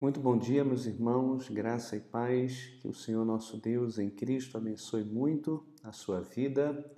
Muito 0.00 0.20
bom 0.20 0.38
dia, 0.38 0.64
meus 0.64 0.86
irmãos, 0.86 1.48
graça 1.48 1.96
e 1.96 2.00
paz, 2.00 2.68
que 2.80 2.86
o 2.86 2.94
Senhor 2.94 3.24
nosso 3.24 3.60
Deus 3.60 3.98
em 3.98 4.08
Cristo 4.08 4.56
abençoe 4.56 5.02
muito 5.02 5.66
a 5.82 5.90
sua 5.90 6.20
vida. 6.20 6.88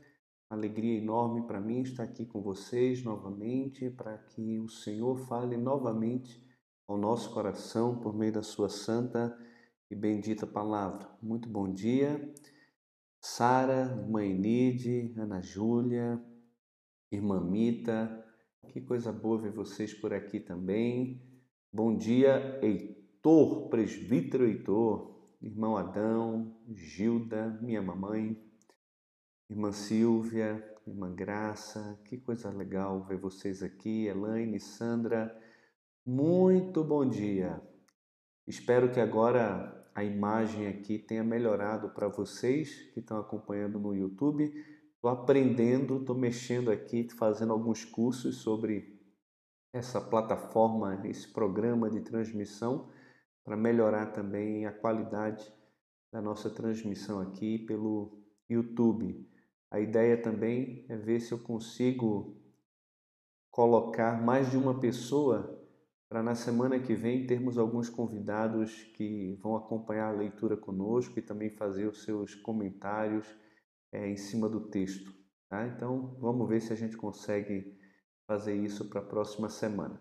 Alegria 0.50 0.98
enorme 0.98 1.46
para 1.46 1.62
mim 1.62 1.80
estar 1.80 2.02
aqui 2.02 2.26
com 2.26 2.42
vocês 2.42 3.02
novamente, 3.02 3.88
para 3.88 4.18
que 4.18 4.58
o 4.58 4.68
Senhor 4.68 5.16
fale 5.16 5.56
novamente 5.56 6.46
ao 6.86 6.98
nosso 6.98 7.32
coração 7.32 7.98
por 7.98 8.14
meio 8.14 8.32
da 8.32 8.42
sua 8.42 8.68
santa 8.68 9.34
e 9.90 9.96
bendita 9.96 10.46
palavra. 10.46 11.08
Muito 11.22 11.48
bom 11.48 11.72
dia, 11.72 12.34
Sara, 13.18 13.98
irmã 13.98 14.22
Enide, 14.26 15.14
Ana 15.16 15.40
Júlia, 15.40 16.22
irmã 17.10 17.40
Mita, 17.40 18.22
que 18.68 18.82
coisa 18.82 19.10
boa 19.10 19.38
ver 19.38 19.52
vocês 19.52 19.94
por 19.94 20.12
aqui 20.12 20.38
também. 20.38 21.29
Bom 21.72 21.96
dia, 21.96 22.58
Heitor, 22.60 23.68
presbítero 23.68 24.44
Heitor, 24.44 25.16
irmão 25.40 25.76
Adão, 25.76 26.52
Gilda, 26.74 27.56
minha 27.62 27.80
mamãe, 27.80 28.36
irmã 29.48 29.70
Silvia, 29.70 30.60
irmã 30.84 31.14
Graça, 31.14 31.96
que 32.04 32.18
coisa 32.18 32.50
legal 32.50 33.04
ver 33.04 33.18
vocês 33.18 33.62
aqui, 33.62 34.06
Elaine, 34.06 34.58
Sandra, 34.58 35.32
muito 36.04 36.82
bom 36.82 37.08
dia. 37.08 37.62
Espero 38.48 38.90
que 38.90 38.98
agora 38.98 39.88
a 39.94 40.02
imagem 40.02 40.66
aqui 40.66 40.98
tenha 40.98 41.22
melhorado 41.22 41.90
para 41.90 42.08
vocês 42.08 42.90
que 42.92 42.98
estão 42.98 43.16
acompanhando 43.16 43.78
no 43.78 43.94
YouTube. 43.94 44.42
Estou 44.96 45.08
aprendendo, 45.08 45.98
estou 45.98 46.16
mexendo 46.18 46.68
aqui, 46.68 47.08
fazendo 47.10 47.52
alguns 47.52 47.84
cursos 47.84 48.38
sobre 48.38 48.99
essa 49.72 50.00
plataforma, 50.00 51.00
esse 51.06 51.32
programa 51.32 51.90
de 51.90 52.00
transmissão, 52.00 52.90
para 53.44 53.56
melhorar 53.56 54.06
também 54.06 54.66
a 54.66 54.72
qualidade 54.72 55.52
da 56.12 56.20
nossa 56.20 56.50
transmissão 56.50 57.20
aqui 57.20 57.58
pelo 57.58 58.20
YouTube. 58.48 59.28
A 59.70 59.78
ideia 59.78 60.20
também 60.20 60.84
é 60.88 60.96
ver 60.96 61.20
se 61.20 61.32
eu 61.32 61.38
consigo 61.38 62.36
colocar 63.50 64.20
mais 64.20 64.50
de 64.50 64.56
uma 64.56 64.78
pessoa 64.80 65.56
para 66.08 66.24
na 66.24 66.34
semana 66.34 66.80
que 66.80 66.94
vem 66.94 67.24
termos 67.24 67.56
alguns 67.56 67.88
convidados 67.88 68.82
que 68.96 69.38
vão 69.40 69.56
acompanhar 69.56 70.08
a 70.08 70.16
leitura 70.16 70.56
conosco 70.56 71.16
e 71.16 71.22
também 71.22 71.50
fazer 71.50 71.86
os 71.86 72.02
seus 72.02 72.34
comentários 72.34 73.32
é, 73.92 74.08
em 74.08 74.16
cima 74.16 74.48
do 74.48 74.68
texto. 74.68 75.14
Tá? 75.48 75.68
Então 75.68 76.16
vamos 76.18 76.48
ver 76.48 76.60
se 76.60 76.72
a 76.72 76.76
gente 76.76 76.96
consegue 76.96 77.78
fazer 78.30 78.54
isso 78.54 78.84
para 78.84 79.00
a 79.00 79.04
próxima 79.04 79.48
semana. 79.48 80.00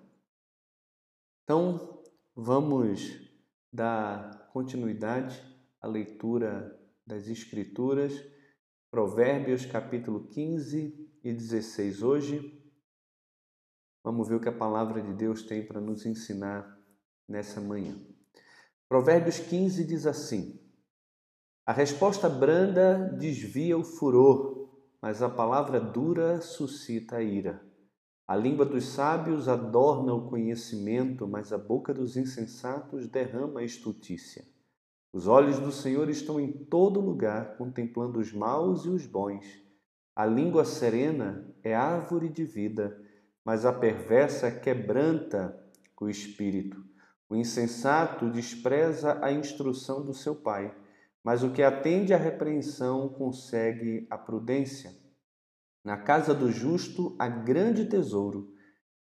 Então, 1.43 2.03
vamos 2.35 3.27
dar 3.73 4.51
continuidade 4.53 5.43
à 5.81 5.87
leitura 5.87 6.79
das 7.07 7.27
Escrituras, 7.27 8.13
Provérbios 8.91 9.65
capítulo 9.65 10.27
15 10.27 11.11
e 11.23 11.33
16 11.33 12.03
hoje. 12.03 12.63
Vamos 14.03 14.27
ver 14.27 14.35
o 14.35 14.39
que 14.39 14.49
a 14.49 14.55
palavra 14.55 15.01
de 15.01 15.11
Deus 15.15 15.41
tem 15.41 15.65
para 15.65 15.81
nos 15.81 16.05
ensinar 16.05 16.79
nessa 17.27 17.59
manhã. 17.59 17.95
Provérbios 18.87 19.39
15 19.39 19.83
diz 19.85 20.05
assim: 20.05 20.63
A 21.65 21.73
resposta 21.73 22.29
branda 22.29 23.11
desvia 23.17 23.75
o 23.75 23.83
furor, 23.83 24.69
mas 25.01 25.23
a 25.23 25.29
palavra 25.31 25.79
dura 25.81 26.41
suscita 26.41 27.15
a 27.15 27.23
ira. 27.23 27.67
A 28.29 28.35
língua 28.35 28.63
dos 28.63 28.85
sábios 28.85 29.47
adorna 29.47 30.13
o 30.13 30.29
conhecimento, 30.29 31.27
mas 31.27 31.51
a 31.51 31.57
boca 31.57 31.91
dos 31.91 32.15
insensatos 32.15 33.07
derrama 33.07 33.61
a 33.61 33.63
estutícia. 33.63 34.45
Os 35.11 35.27
olhos 35.27 35.57
do 35.57 35.71
Senhor 35.71 36.07
estão 36.11 36.39
em 36.39 36.51
todo 36.51 36.99
lugar, 36.99 37.57
contemplando 37.57 38.19
os 38.19 38.31
maus 38.31 38.85
e 38.85 38.89
os 38.89 39.07
bons. 39.07 39.43
A 40.15 40.27
língua 40.27 40.63
serena 40.63 41.43
é 41.63 41.73
árvore 41.73 42.29
de 42.29 42.45
vida, 42.45 43.01
mas 43.43 43.65
a 43.65 43.73
perversa 43.73 44.51
quebranta 44.51 45.59
o 45.99 46.07
espírito. 46.07 46.85
O 47.27 47.35
insensato 47.35 48.29
despreza 48.29 49.17
a 49.25 49.31
instrução 49.31 50.05
do 50.05 50.13
seu 50.13 50.35
pai, 50.35 50.71
mas 51.23 51.41
o 51.41 51.49
que 51.49 51.63
atende 51.63 52.13
à 52.13 52.17
repreensão 52.17 53.09
consegue 53.09 54.05
a 54.07 54.19
prudência. 54.19 54.98
Na 55.83 55.97
casa 55.97 56.33
do 56.33 56.51
justo 56.51 57.15
há 57.17 57.27
grande 57.27 57.85
tesouro, 57.85 58.53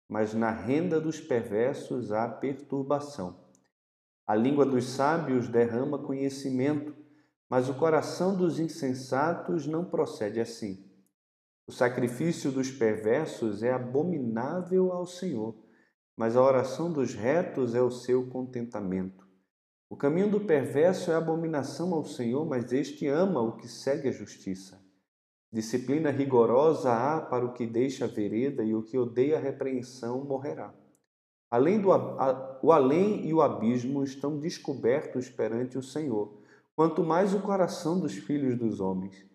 mas 0.09 0.33
na 0.33 0.49
renda 0.49 0.99
dos 0.99 1.19
perversos 1.19 2.11
há 2.11 2.27
perturbação. 2.27 3.43
A 4.25 4.35
língua 4.35 4.65
dos 4.65 4.85
sábios 4.85 5.47
derrama 5.47 5.99
conhecimento, 5.99 6.95
mas 7.49 7.69
o 7.69 7.75
coração 7.75 8.35
dos 8.35 8.59
insensatos 8.59 9.67
não 9.67 9.85
procede 9.85 10.39
assim. 10.39 10.89
O 11.67 11.71
sacrifício 11.71 12.51
dos 12.51 12.71
perversos 12.71 13.63
é 13.63 13.71
abominável 13.71 14.91
ao 14.91 15.05
Senhor, 15.05 15.55
mas 16.17 16.35
a 16.35 16.41
oração 16.41 16.91
dos 16.91 17.13
retos 17.13 17.75
é 17.75 17.81
o 17.81 17.91
seu 17.91 18.27
contentamento. 18.29 19.23
O 19.89 19.95
caminho 19.95 20.31
do 20.31 20.41
perverso 20.41 21.11
é 21.11 21.15
abominação 21.15 21.93
ao 21.93 22.03
Senhor, 22.03 22.45
mas 22.45 22.73
este 22.73 23.07
ama 23.07 23.41
o 23.41 23.55
que 23.55 23.67
segue 23.67 24.09
a 24.09 24.11
justiça. 24.11 24.82
Disciplina 25.53 26.09
rigorosa 26.09 26.91
há 26.91 27.21
para 27.21 27.45
o 27.45 27.53
que 27.53 27.67
deixa 27.67 28.05
a 28.05 28.07
vereda 28.07 28.63
e 28.63 28.73
o 28.73 28.81
que 28.81 28.97
odeia 28.97 29.37
a 29.37 29.39
repreensão 29.39 30.25
morrerá. 30.25 30.73
Além 31.47 31.79
do, 31.79 31.91
a, 31.91 32.59
o 32.63 32.71
além 32.71 33.27
e 33.27 33.31
o 33.35 33.39
abismo 33.39 34.03
estão 34.03 34.39
descobertos 34.39 35.29
perante 35.29 35.77
o 35.77 35.83
Senhor, 35.83 36.41
quanto 36.75 37.03
mais 37.03 37.35
o 37.35 37.39
coração 37.39 37.99
dos 37.99 38.13
filhos 38.15 38.57
dos 38.57 38.79
homens. 38.79 39.27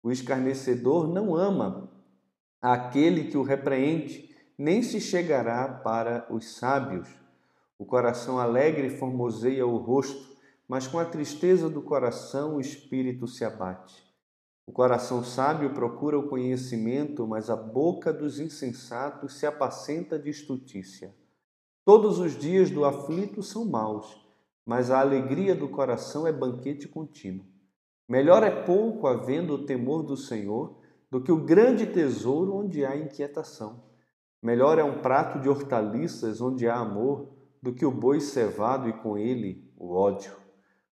O 0.00 0.12
escarnecedor 0.12 1.08
não 1.08 1.34
ama 1.34 1.90
aquele 2.62 3.24
que 3.24 3.36
o 3.36 3.42
repreende, 3.42 4.32
nem 4.56 4.80
se 4.80 5.00
chegará 5.00 5.66
para 5.66 6.24
os 6.30 6.54
sábios. 6.56 7.08
O 7.76 7.84
coração 7.84 8.38
alegre 8.38 8.90
formoseia 8.90 9.66
o 9.66 9.76
rosto, 9.76 10.36
mas 10.68 10.86
com 10.86 11.00
a 11.00 11.04
tristeza 11.04 11.68
do 11.68 11.82
coração 11.82 12.58
o 12.58 12.60
espírito 12.60 13.26
se 13.26 13.44
abate. 13.44 14.03
O 14.66 14.72
coração 14.72 15.22
sábio 15.22 15.74
procura 15.74 16.18
o 16.18 16.26
conhecimento, 16.26 17.26
mas 17.26 17.50
a 17.50 17.56
boca 17.56 18.12
dos 18.12 18.40
insensatos 18.40 19.34
se 19.34 19.46
apacenta 19.46 20.18
de 20.18 20.30
estutícia. 20.30 21.14
Todos 21.84 22.18
os 22.18 22.36
dias 22.36 22.70
do 22.70 22.84
aflito 22.84 23.42
são 23.42 23.66
maus, 23.66 24.26
mas 24.64 24.90
a 24.90 25.00
alegria 25.00 25.54
do 25.54 25.68
coração 25.68 26.26
é 26.26 26.32
banquete 26.32 26.88
contínuo. 26.88 27.44
Melhor 28.08 28.42
é 28.42 28.50
pouco 28.50 29.06
havendo 29.06 29.54
o 29.54 29.66
temor 29.66 30.02
do 30.02 30.16
Senhor 30.16 30.78
do 31.10 31.20
que 31.20 31.30
o 31.30 31.44
grande 31.44 31.86
tesouro 31.86 32.56
onde 32.56 32.86
há 32.86 32.96
inquietação. 32.96 33.84
Melhor 34.42 34.78
é 34.78 34.84
um 34.84 35.00
prato 35.02 35.38
de 35.40 35.48
hortaliças 35.48 36.40
onde 36.40 36.66
há 36.66 36.76
amor 36.76 37.28
do 37.62 37.72
que 37.72 37.84
o 37.84 37.90
boi 37.90 38.20
cevado 38.20 38.88
e 38.88 38.92
com 38.94 39.16
ele 39.18 39.70
o 39.76 39.94
ódio. 39.94 40.34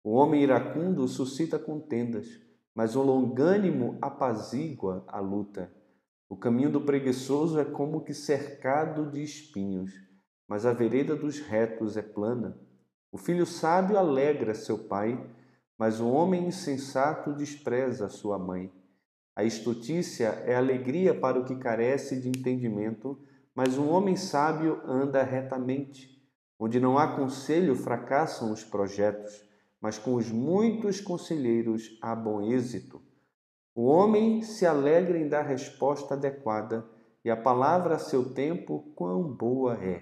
O 0.04 0.12
homem 0.12 0.44
iracundo 0.44 1.08
suscita 1.08 1.58
contendas 1.58 2.45
mas 2.76 2.98
o 2.98 3.02
longânimo 3.02 3.98
apazigua 4.02 5.06
a 5.08 5.22
luta. 5.22 5.72
O 6.30 6.36
caminho 6.36 6.70
do 6.70 6.82
preguiçoso 6.82 7.58
é 7.58 7.64
como 7.64 8.04
que 8.04 8.14
cercado 8.14 9.10
de 9.10 9.24
espinhos, 9.24 9.94
mas 10.46 10.66
a 10.66 10.74
vereda 10.74 11.16
dos 11.16 11.40
retos 11.40 11.96
é 11.96 12.02
plana. 12.02 12.60
O 13.12 13.18
filho 13.18 13.46
sábio 13.46 13.98
alegra 13.98 14.54
seu 14.54 14.78
pai, 14.78 15.18
mas 15.78 16.02
o 16.02 16.10
homem 16.10 16.48
insensato 16.48 17.34
despreza 17.34 18.10
sua 18.10 18.38
mãe. 18.38 18.70
A 19.34 19.46
estutícia 19.46 20.28
é 20.46 20.56
alegria 20.56 21.14
para 21.14 21.40
o 21.40 21.46
que 21.46 21.56
carece 21.56 22.20
de 22.20 22.28
entendimento, 22.28 23.18
mas 23.54 23.78
um 23.78 23.90
homem 23.90 24.18
sábio 24.18 24.82
anda 24.86 25.24
retamente. 25.24 26.22
Onde 26.60 26.80
não 26.80 26.98
há 26.98 27.16
conselho, 27.16 27.76
fracassam 27.76 28.52
os 28.52 28.64
projetos 28.64 29.45
mas 29.86 30.00
com 30.00 30.16
os 30.16 30.32
muitos 30.32 31.00
conselheiros 31.00 31.96
há 32.02 32.16
bom 32.16 32.42
êxito. 32.42 33.00
O 33.76 33.84
homem 33.84 34.42
se 34.42 34.66
alegra 34.66 35.16
em 35.16 35.30
dar 35.30 35.44
resposta 35.44 36.16
adequada, 36.16 36.84
e 37.24 37.30
a 37.30 37.38
palavra 37.38 37.94
a 37.94 38.00
seu 38.00 38.34
tempo 38.34 38.92
quão 38.96 39.22
boa 39.22 39.76
é. 39.76 40.02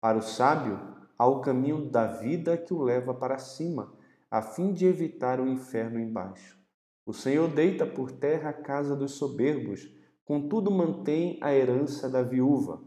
Para 0.00 0.16
o 0.16 0.22
sábio, 0.22 0.78
há 1.18 1.26
o 1.26 1.40
caminho 1.40 1.90
da 1.90 2.06
vida 2.06 2.56
que 2.56 2.72
o 2.72 2.80
leva 2.84 3.12
para 3.12 3.36
cima, 3.38 3.92
a 4.30 4.40
fim 4.42 4.72
de 4.72 4.86
evitar 4.86 5.40
o 5.40 5.48
inferno 5.48 5.98
embaixo. 5.98 6.56
O 7.04 7.12
Senhor 7.12 7.48
deita 7.48 7.84
por 7.84 8.12
terra 8.12 8.50
a 8.50 8.62
casa 8.62 8.94
dos 8.94 9.14
soberbos, 9.14 9.88
contudo 10.24 10.70
mantém 10.70 11.36
a 11.42 11.52
herança 11.52 12.08
da 12.08 12.22
viúva. 12.22 12.80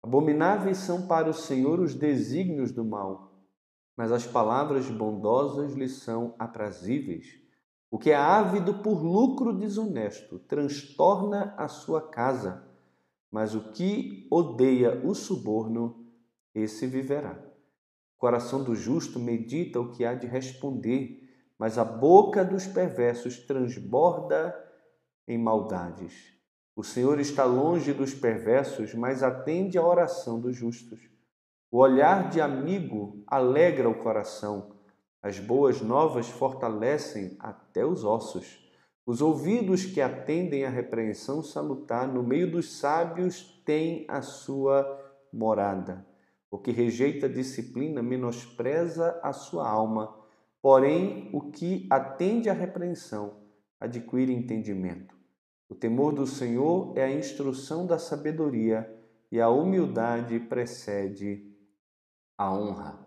Abomináveis 0.00 0.76
são 0.76 1.08
para 1.08 1.28
o 1.28 1.34
Senhor 1.34 1.80
os 1.80 1.92
desígnios 1.92 2.70
do 2.70 2.84
mal, 2.84 3.25
mas 3.96 4.12
as 4.12 4.26
palavras 4.26 4.90
bondosas 4.90 5.74
lhe 5.74 5.88
são 5.88 6.34
aprazíveis. 6.38 7.40
O 7.90 7.98
que 7.98 8.10
é 8.10 8.16
ávido 8.16 8.82
por 8.82 9.02
lucro 9.02 9.52
desonesto 9.52 10.38
transtorna 10.40 11.54
a 11.56 11.66
sua 11.66 12.02
casa, 12.10 12.62
mas 13.30 13.54
o 13.54 13.72
que 13.72 14.26
odeia 14.30 15.00
o 15.04 15.14
suborno, 15.14 16.06
esse 16.54 16.86
viverá. 16.86 17.42
O 18.16 18.18
coração 18.18 18.62
do 18.62 18.74
justo 18.74 19.18
medita 19.18 19.80
o 19.80 19.92
que 19.92 20.04
há 20.04 20.14
de 20.14 20.26
responder, 20.26 21.22
mas 21.58 21.78
a 21.78 21.84
boca 21.84 22.44
dos 22.44 22.66
perversos 22.66 23.38
transborda 23.46 24.54
em 25.26 25.38
maldades. 25.38 26.34
O 26.74 26.82
Senhor 26.82 27.18
está 27.18 27.44
longe 27.44 27.94
dos 27.94 28.12
perversos, 28.12 28.92
mas 28.94 29.22
atende 29.22 29.78
à 29.78 29.86
oração 29.86 30.38
dos 30.38 30.54
justos. 30.54 31.15
O 31.68 31.78
olhar 31.78 32.30
de 32.30 32.40
amigo 32.40 33.24
alegra 33.26 33.88
o 33.88 33.98
coração. 33.98 34.76
As 35.20 35.40
boas 35.40 35.80
novas 35.80 36.28
fortalecem 36.28 37.36
até 37.40 37.84
os 37.84 38.04
ossos. 38.04 38.64
Os 39.04 39.20
ouvidos 39.20 39.84
que 39.84 40.00
atendem 40.00 40.64
à 40.64 40.70
repreensão 40.70 41.42
salutar 41.42 42.06
no 42.06 42.22
meio 42.22 42.48
dos 42.48 42.78
sábios 42.78 43.60
têm 43.64 44.04
a 44.08 44.22
sua 44.22 44.86
morada. 45.32 46.06
O 46.48 46.56
que 46.56 46.70
rejeita 46.70 47.26
a 47.26 47.32
disciplina 47.32 48.00
menospreza 48.00 49.18
a 49.20 49.32
sua 49.32 49.68
alma, 49.68 50.16
porém 50.62 51.28
o 51.32 51.50
que 51.50 51.86
atende 51.90 52.48
à 52.48 52.52
repreensão 52.52 53.38
adquire 53.80 54.32
entendimento. 54.32 55.16
O 55.68 55.74
temor 55.74 56.14
do 56.14 56.28
Senhor 56.28 56.96
é 56.96 57.02
a 57.02 57.12
instrução 57.12 57.84
da 57.84 57.98
sabedoria 57.98 58.88
e 59.32 59.40
a 59.40 59.48
humildade 59.48 60.38
precede 60.38 61.55
a 62.36 62.52
honra. 62.52 63.06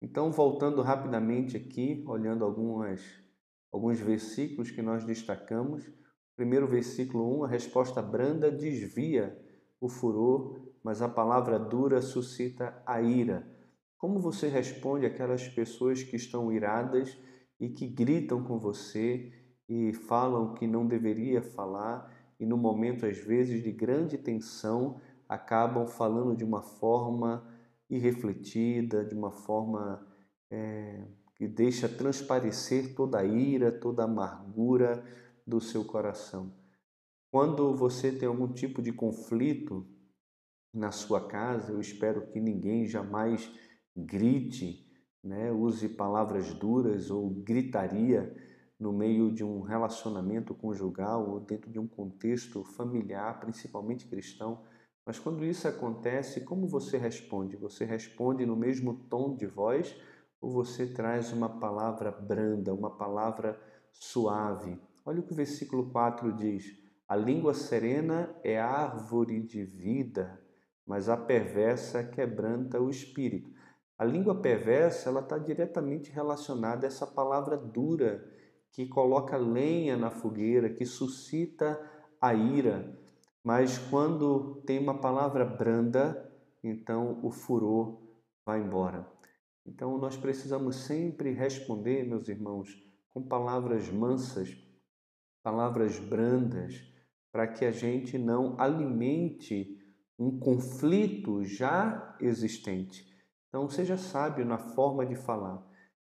Então, 0.00 0.30
voltando 0.30 0.82
rapidamente 0.82 1.56
aqui, 1.56 2.04
olhando 2.06 2.44
algumas, 2.44 3.00
alguns 3.72 3.98
versículos 3.98 4.70
que 4.70 4.82
nós 4.82 5.04
destacamos. 5.04 5.84
Primeiro 6.36 6.66
versículo 6.66 7.40
1, 7.40 7.44
a 7.44 7.48
resposta 7.48 8.02
branda 8.02 8.50
desvia 8.50 9.36
o 9.80 9.88
furor, 9.88 10.60
mas 10.82 11.00
a 11.00 11.08
palavra 11.08 11.58
dura 11.58 12.02
suscita 12.02 12.82
a 12.84 13.00
ira. 13.00 13.46
Como 13.98 14.20
você 14.20 14.48
responde 14.48 15.06
aquelas 15.06 15.48
pessoas 15.48 16.02
que 16.02 16.16
estão 16.16 16.52
iradas 16.52 17.16
e 17.58 17.70
que 17.70 17.86
gritam 17.86 18.44
com 18.44 18.58
você 18.58 19.32
e 19.68 19.92
falam 19.92 20.54
que 20.54 20.66
não 20.66 20.86
deveria 20.86 21.42
falar 21.42 22.14
e 22.38 22.44
no 22.44 22.56
momento 22.56 23.06
às 23.06 23.16
vezes 23.16 23.62
de 23.62 23.72
grande 23.72 24.18
tensão 24.18 25.00
acabam 25.28 25.86
falando 25.86 26.36
de 26.36 26.44
uma 26.44 26.62
forma 26.62 27.55
irrefletida, 27.88 29.04
de 29.04 29.14
uma 29.14 29.30
forma 29.30 30.06
é, 30.50 31.06
que 31.36 31.46
deixa 31.46 31.88
transparecer 31.88 32.94
toda 32.94 33.18
a 33.18 33.24
ira, 33.24 33.70
toda 33.70 34.02
a 34.02 34.06
amargura 34.06 35.04
do 35.46 35.60
seu 35.60 35.84
coração. 35.84 36.52
Quando 37.30 37.74
você 37.74 38.10
tem 38.10 38.26
algum 38.26 38.48
tipo 38.48 38.80
de 38.80 38.92
conflito 38.92 39.86
na 40.72 40.90
sua 40.90 41.26
casa, 41.26 41.72
eu 41.72 41.80
espero 41.80 42.26
que 42.28 42.40
ninguém 42.40 42.86
jamais 42.86 43.50
grite, 43.96 44.86
né, 45.22 45.50
use 45.50 45.88
palavras 45.88 46.54
duras 46.54 47.10
ou 47.10 47.30
gritaria 47.30 48.34
no 48.78 48.92
meio 48.92 49.32
de 49.32 49.42
um 49.42 49.62
relacionamento 49.62 50.54
conjugal 50.54 51.28
ou 51.30 51.40
dentro 51.40 51.70
de 51.70 51.78
um 51.78 51.86
contexto 51.86 52.62
familiar, 52.62 53.40
principalmente 53.40 54.06
cristão. 54.06 54.64
Mas 55.06 55.20
quando 55.20 55.44
isso 55.44 55.68
acontece, 55.68 56.40
como 56.40 56.66
você 56.66 56.98
responde? 56.98 57.56
Você 57.56 57.84
responde 57.84 58.44
no 58.44 58.56
mesmo 58.56 58.92
tom 59.08 59.36
de 59.36 59.46
voz 59.46 59.96
ou 60.40 60.50
você 60.50 60.84
traz 60.84 61.32
uma 61.32 61.48
palavra 61.60 62.10
branda, 62.10 62.74
uma 62.74 62.90
palavra 62.90 63.56
suave? 63.92 64.76
Olha 65.04 65.20
o 65.20 65.22
que 65.22 65.32
o 65.32 65.36
versículo 65.36 65.90
4 65.90 66.32
diz: 66.32 66.76
A 67.08 67.14
língua 67.14 67.54
serena 67.54 68.34
é 68.42 68.60
árvore 68.60 69.40
de 69.40 69.64
vida, 69.64 70.40
mas 70.84 71.08
a 71.08 71.16
perversa 71.16 72.02
quebranta 72.02 72.80
o 72.80 72.90
espírito. 72.90 73.48
A 73.96 74.04
língua 74.04 74.42
perversa 74.42 75.08
ela 75.08 75.20
está 75.20 75.38
diretamente 75.38 76.10
relacionada 76.10 76.84
a 76.84 76.88
essa 76.88 77.06
palavra 77.06 77.56
dura 77.56 78.28
que 78.72 78.86
coloca 78.86 79.36
lenha 79.36 79.96
na 79.96 80.10
fogueira, 80.10 80.68
que 80.68 80.84
suscita 80.84 81.80
a 82.20 82.34
ira. 82.34 83.05
Mas 83.46 83.78
quando 83.78 84.60
tem 84.66 84.76
uma 84.76 84.98
palavra 84.98 85.44
branda, 85.44 86.28
então 86.64 87.20
o 87.22 87.30
furor 87.30 88.02
vai 88.44 88.60
embora. 88.60 89.08
Então 89.64 89.96
nós 89.98 90.16
precisamos 90.16 90.74
sempre 90.74 91.30
responder, 91.30 92.02
meus 92.02 92.28
irmãos, 92.28 92.76
com 93.08 93.22
palavras 93.22 93.88
mansas, 93.88 94.52
palavras 95.44 95.96
brandas, 95.96 96.74
para 97.30 97.46
que 97.46 97.64
a 97.64 97.70
gente 97.70 98.18
não 98.18 98.60
alimente 98.60 99.78
um 100.18 100.40
conflito 100.40 101.44
já 101.44 102.16
existente. 102.20 103.06
Então 103.48 103.68
seja 103.68 103.96
sábio 103.96 104.44
na 104.44 104.58
forma 104.58 105.06
de 105.06 105.14
falar. 105.14 105.64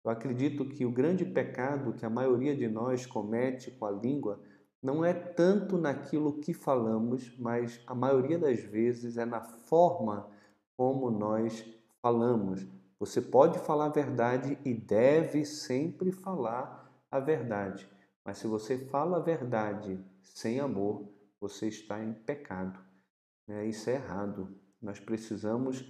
Eu 0.04 0.10
acredito 0.10 0.68
que 0.68 0.84
o 0.84 0.92
grande 0.92 1.24
pecado 1.24 1.94
que 1.94 2.04
a 2.04 2.10
maioria 2.10 2.54
de 2.54 2.68
nós 2.68 3.06
comete 3.06 3.70
com 3.70 3.86
a 3.86 3.90
língua 3.90 4.38
não 4.82 5.04
é 5.04 5.14
tanto 5.14 5.78
naquilo 5.78 6.40
que 6.40 6.52
falamos, 6.52 7.36
mas 7.38 7.80
a 7.86 7.94
maioria 7.94 8.38
das 8.38 8.60
vezes 8.60 9.16
é 9.16 9.24
na 9.24 9.40
forma 9.40 10.28
como 10.76 11.10
nós 11.10 11.64
falamos. 12.00 12.66
Você 12.98 13.20
pode 13.20 13.58
falar 13.60 13.86
a 13.86 13.90
verdade 13.90 14.58
e 14.64 14.74
deve 14.74 15.44
sempre 15.44 16.10
falar 16.10 16.90
a 17.10 17.20
verdade, 17.20 17.88
mas 18.24 18.38
se 18.38 18.46
você 18.46 18.78
fala 18.78 19.18
a 19.18 19.22
verdade 19.22 20.04
sem 20.22 20.58
amor, 20.58 21.08
você 21.40 21.68
está 21.68 22.02
em 22.02 22.12
pecado. 22.12 22.80
Né? 23.46 23.66
Isso 23.66 23.90
é 23.90 23.94
errado. 23.94 24.56
Nós 24.80 24.98
precisamos 24.98 25.84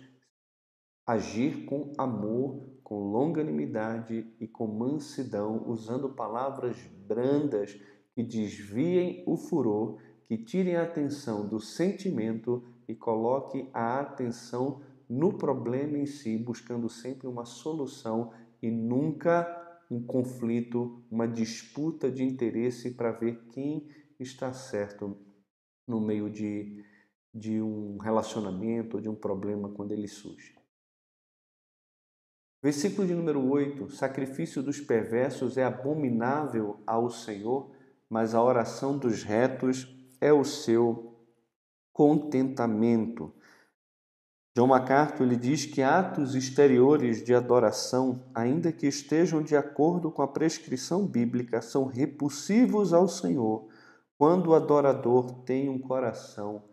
agir 1.06 1.64
com 1.66 1.92
amor, 1.98 2.66
com 2.82 3.10
longanimidade 3.10 4.34
e 4.40 4.46
com 4.46 4.66
mansidão, 4.66 5.68
usando 5.68 6.10
palavras 6.10 6.76
brandas 7.06 7.78
que 8.14 8.22
desviem 8.22 9.22
o 9.26 9.36
furor, 9.36 9.98
que 10.26 10.36
tirem 10.36 10.76
a 10.76 10.82
atenção 10.82 11.48
do 11.48 11.60
sentimento 11.60 12.64
e 12.88 12.94
coloque 12.94 13.68
a 13.72 14.00
atenção 14.00 14.82
no 15.08 15.36
problema 15.36 15.98
em 15.98 16.06
si, 16.06 16.38
buscando 16.38 16.88
sempre 16.88 17.26
uma 17.26 17.44
solução 17.44 18.32
e 18.62 18.70
nunca 18.70 19.58
um 19.90 20.02
conflito, 20.02 21.04
uma 21.10 21.28
disputa 21.28 22.10
de 22.10 22.24
interesse 22.24 22.92
para 22.92 23.12
ver 23.12 23.46
quem 23.50 23.88
está 24.18 24.52
certo 24.52 25.18
no 25.86 26.00
meio 26.00 26.30
de, 26.30 26.82
de 27.34 27.60
um 27.60 27.98
relacionamento 27.98 28.96
ou 28.96 29.02
de 29.02 29.08
um 29.08 29.14
problema 29.14 29.68
quando 29.68 29.92
ele 29.92 30.08
surge. 30.08 30.56
Versículo 32.62 33.06
de 33.06 33.14
número 33.14 33.44
8: 33.50 33.90
Sacrifício 33.90 34.62
dos 34.62 34.80
perversos 34.80 35.58
é 35.58 35.64
abominável 35.64 36.80
ao 36.86 37.10
Senhor, 37.10 37.74
mas 38.12 38.34
a 38.34 38.42
oração 38.42 38.98
dos 38.98 39.22
retos 39.22 39.88
é 40.20 40.30
o 40.30 40.44
seu 40.44 41.16
contentamento. 41.94 43.32
John 44.54 44.66
MacArthur 44.66 45.24
ele 45.24 45.36
diz 45.36 45.64
que 45.64 45.80
atos 45.80 46.34
exteriores 46.34 47.24
de 47.24 47.34
adoração, 47.34 48.22
ainda 48.34 48.70
que 48.70 48.86
estejam 48.86 49.42
de 49.42 49.56
acordo 49.56 50.10
com 50.10 50.20
a 50.20 50.28
prescrição 50.28 51.06
bíblica, 51.06 51.62
são 51.62 51.86
repulsivos 51.86 52.92
ao 52.92 53.08
Senhor 53.08 53.66
quando 54.18 54.48
o 54.48 54.54
adorador 54.54 55.42
tem 55.44 55.70
um 55.70 55.78
coração 55.78 56.68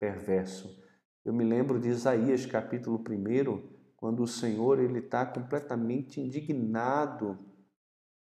perverso. 0.00 0.76
Eu 1.24 1.32
me 1.32 1.44
lembro 1.44 1.78
de 1.78 1.88
Isaías 1.88 2.44
capítulo 2.46 2.98
1, 2.98 3.94
quando 3.96 4.24
o 4.24 4.26
Senhor 4.26 4.80
ele 4.80 4.98
está 4.98 5.24
completamente 5.24 6.20
indignado 6.20 7.38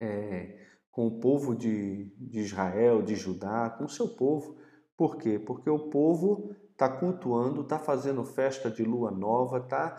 é, 0.02 0.71
com 0.92 1.08
o 1.08 1.20
povo 1.20 1.56
de, 1.56 2.06
de 2.18 2.40
Israel, 2.40 3.02
de 3.02 3.16
Judá, 3.16 3.70
com 3.70 3.86
o 3.86 3.90
seu 3.90 4.10
povo. 4.10 4.58
Por 4.98 5.18
quê? 5.18 5.40
Porque 5.40 5.70
o 5.70 5.90
povo 5.90 6.54
está 6.72 6.90
cultuando, 6.90 7.62
está 7.62 7.80
fazendo 7.80 8.24
festa 8.24 8.70
de 8.70 8.84
lua 8.84 9.10
nova, 9.10 9.60
está 9.60 9.98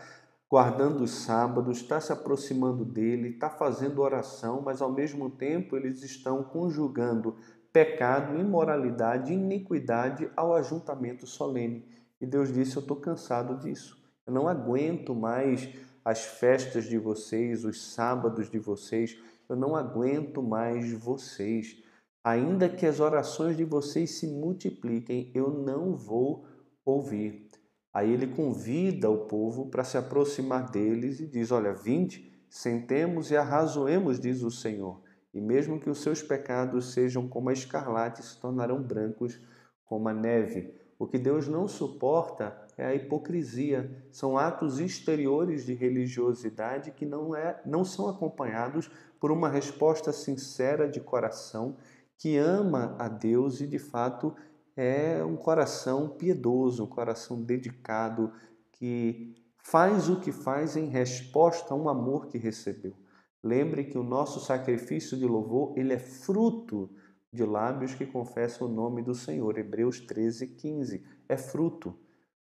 guardando 0.51 1.03
os 1.03 1.11
sábados, 1.11 1.79
está 1.79 1.99
se 1.99 2.13
aproximando 2.13 2.85
dele, 2.85 3.31
está 3.31 3.49
fazendo 3.49 4.03
oração, 4.03 4.61
mas 4.61 4.83
ao 4.83 4.93
mesmo 4.93 5.31
tempo 5.31 5.77
eles 5.77 6.03
estão 6.03 6.43
conjugando 6.43 7.37
pecado, 7.73 8.39
imoralidade, 8.39 9.33
iniquidade 9.33 10.31
ao 10.37 10.55
ajuntamento 10.55 11.27
solene. 11.27 11.89
E 12.21 12.27
Deus 12.27 12.53
disse: 12.53 12.77
Eu 12.77 12.83
estou 12.83 12.99
cansado 12.99 13.59
disso. 13.59 13.97
Eu 14.27 14.33
não 14.35 14.47
aguento 14.47 15.15
mais 15.15 15.69
as 16.05 16.23
festas 16.25 16.85
de 16.85 16.99
vocês, 16.99 17.65
os 17.65 17.95
sábados 17.95 18.51
de 18.51 18.59
vocês 18.59 19.19
eu 19.53 19.57
não 19.57 19.77
aguento 19.77 20.43
mais 20.43 20.91
vocês. 20.93 21.77
Ainda 22.25 22.71
que 22.71 22.87
as 22.87 23.01
orações 23.01 23.55
de 23.55 23.65
vocês 23.65 24.19
se 24.19 24.27
multipliquem, 24.27 25.31
eu 25.35 25.51
não 25.51 25.95
vou 25.95 26.47
ouvir. 26.85 27.49
Aí 27.93 28.11
ele 28.11 28.29
convida 28.29 29.11
o 29.11 29.27
povo 29.27 29.69
para 29.69 29.85
se 29.85 29.99
aproximar 29.99 30.71
deles 30.71 31.21
e 31.21 31.27
diz: 31.27 31.53
Olha, 31.53 31.75
vinde, 31.75 32.33
sentemos 32.49 33.31
e 33.31 33.37
arrazoemos, 33.37 34.19
diz 34.19 34.43
o 34.43 34.51
Senhor. 34.51 35.03
E 35.35 35.41
mesmo 35.41 35.79
que 35.79 35.91
os 35.91 36.01
seus 36.01 36.23
pecados 36.23 36.95
sejam 36.95 37.29
como 37.29 37.51
a 37.51 37.53
escarlate, 37.53 38.25
se 38.25 38.41
tornarão 38.41 38.83
brancos 38.83 39.39
como 39.85 40.09
a 40.09 40.15
neve. 40.15 40.75
O 40.99 41.07
que 41.07 41.19
Deus 41.19 41.47
não 41.47 41.69
suporta 41.69 42.62
é 42.77 42.87
a 42.87 42.95
hipocrisia. 42.95 43.91
São 44.11 44.37
atos 44.39 44.79
exteriores 44.81 45.65
de 45.65 45.75
religiosidade 45.75 46.91
que 46.91 47.05
não, 47.05 47.35
é, 47.35 47.61
não 47.65 47.85
são 47.85 48.09
acompanhados 48.09 48.91
por 49.21 49.31
uma 49.31 49.49
resposta 49.49 50.13
sincera 50.13 50.89
de 50.89 51.01
coração 51.01 51.77
que 52.17 52.37
ama 52.37 52.97
a 52.99 53.09
Deus 53.09 53.61
e 53.61 53.67
de 53.67 53.79
fato 53.79 54.35
é 54.77 55.25
um 55.25 55.37
coração 55.37 56.09
piedoso, 56.09 56.85
um 56.85 56.89
coração 56.89 57.43
dedicado, 57.43 58.33
que 58.73 59.35
faz 59.59 60.09
o 60.09 60.21
que 60.21 60.33
faz 60.33 60.77
em 60.77 60.87
resposta 60.87 61.75
a 61.75 61.77
um 61.77 61.89
amor 61.89 62.27
que 62.27 62.39
recebeu. 62.39 62.95
Lembre 63.43 63.85
que 63.85 63.99
o 63.99 64.05
nosso 64.05 64.41
sacrifício 64.41 65.17
de 65.17 65.27
louvor, 65.27 65.73
ele 65.77 65.93
é 65.93 65.99
fruto 65.99 66.89
de 67.33 67.45
lábios 67.45 67.95
que 67.95 68.07
confessam 68.07 68.69
o 68.69 68.71
nome 68.71 69.03
do 69.03 69.15
Senhor. 69.15 69.59
Hebreus 69.59 70.01
13, 70.01 70.47
15. 70.49 71.05
É 71.29 71.37
fruto. 71.37 71.99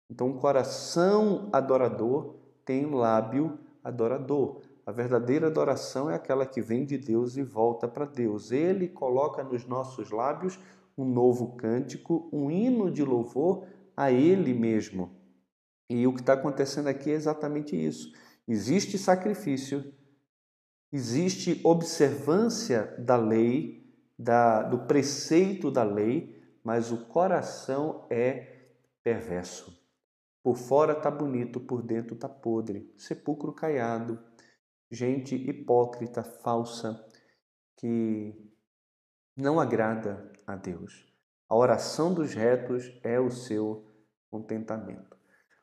Então, 0.10 0.28
um 0.28 0.38
coração 0.38 1.50
adorador 1.54 2.36
tem 2.66 2.89
lábio 2.89 3.60
adorador. 3.84 4.62
A 4.86 4.92
verdadeira 4.92 5.48
adoração 5.48 6.10
é 6.10 6.16
aquela 6.16 6.46
que 6.46 6.62
vem 6.62 6.84
de 6.84 6.98
Deus 6.98 7.38
e 7.38 7.44
volta 7.44 7.88
para 7.88 8.06
Deus. 8.06 8.51
Ele 8.51 8.88
coloca 8.88 9.44
nos 9.44 9.66
nossos 9.66 10.10
lábios 10.10 10.60
um 10.98 11.06
novo 11.06 11.56
cântico, 11.56 12.28
um 12.34 12.50
hino 12.50 12.92
de 12.92 13.04
louvor 13.04 13.66
a 13.96 14.12
Ele 14.12 14.54
mesmo. 14.54 15.16
E 15.89 16.06
o 16.06 16.13
que 16.13 16.22
está 16.22 16.34
acontecendo 16.34 16.88
aqui 16.88 17.12
é 17.12 17.13
exatamente 17.13 17.75
isso. 17.75 18.12
Existe 18.48 18.98
sacrifício, 18.98 19.94
existe 20.92 21.62
observância 21.63 22.96
da 22.98 23.16
lei, 23.16 23.88
da, 24.18 24.63
do 24.63 24.80
preceito 24.80 25.70
da 25.72 25.84
lei, 25.84 26.42
mas 26.63 26.92
o 26.92 27.06
coração 27.06 28.06
é 28.10 28.72
perverso. 29.04 29.78
Por 30.50 30.58
fora 30.58 30.94
está 30.94 31.12
bonito, 31.12 31.60
por 31.60 31.84
dentro 31.84 32.15
está 32.15 32.27
podre. 32.27 32.91
Sepulcro 32.98 33.53
caiado, 33.53 34.18
gente 34.89 35.36
hipócrita, 35.36 36.24
falsa, 36.24 37.06
que 37.77 38.34
não 39.38 39.60
agrada 39.60 40.34
a 40.48 40.56
Deus. 40.56 41.06
A 41.48 41.56
oração 41.56 42.15
dos 42.15 42.34
retos 42.34 43.00
é 43.03 43.20
o 43.20 43.29
seu 43.29 43.86
contentamento. 44.32 45.15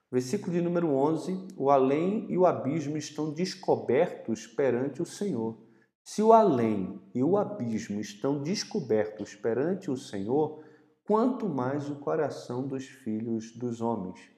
Versículo 0.08 0.52
de 0.52 0.62
número 0.62 0.94
11: 0.94 1.48
O 1.56 1.68
além 1.68 2.30
e 2.30 2.38
o 2.38 2.46
abismo 2.46 2.96
estão 2.96 3.34
descobertos 3.34 4.46
perante 4.46 5.02
o 5.02 5.04
Senhor. 5.04 5.66
Se 6.04 6.22
o 6.22 6.32
além 6.32 7.02
e 7.12 7.24
o 7.24 7.36
abismo 7.36 8.00
estão 8.00 8.40
descobertos 8.40 9.34
perante 9.34 9.90
o 9.90 9.96
Senhor, 9.96 10.62
quanto 11.04 11.48
mais 11.48 11.90
o 11.90 11.96
coração 11.96 12.64
dos 12.64 12.86
filhos 12.86 13.50
dos 13.50 13.80
homens. 13.80 14.35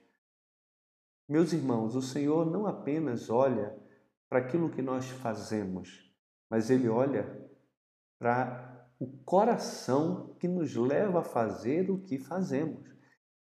Meus 1.28 1.52
irmãos, 1.52 1.94
o 1.94 2.00
Senhor 2.00 2.50
não 2.50 2.66
apenas 2.66 3.28
olha 3.28 3.76
para 4.30 4.38
aquilo 4.38 4.70
que 4.70 4.80
nós 4.80 5.10
fazemos, 5.10 6.10
mas 6.48 6.70
Ele 6.70 6.88
olha 6.88 7.46
para 8.18 8.88
o 8.98 9.06
coração 9.24 10.34
que 10.40 10.48
nos 10.48 10.74
leva 10.74 11.20
a 11.20 11.22
fazer 11.22 11.90
o 11.90 11.98
que 11.98 12.18
fazemos. 12.18 12.88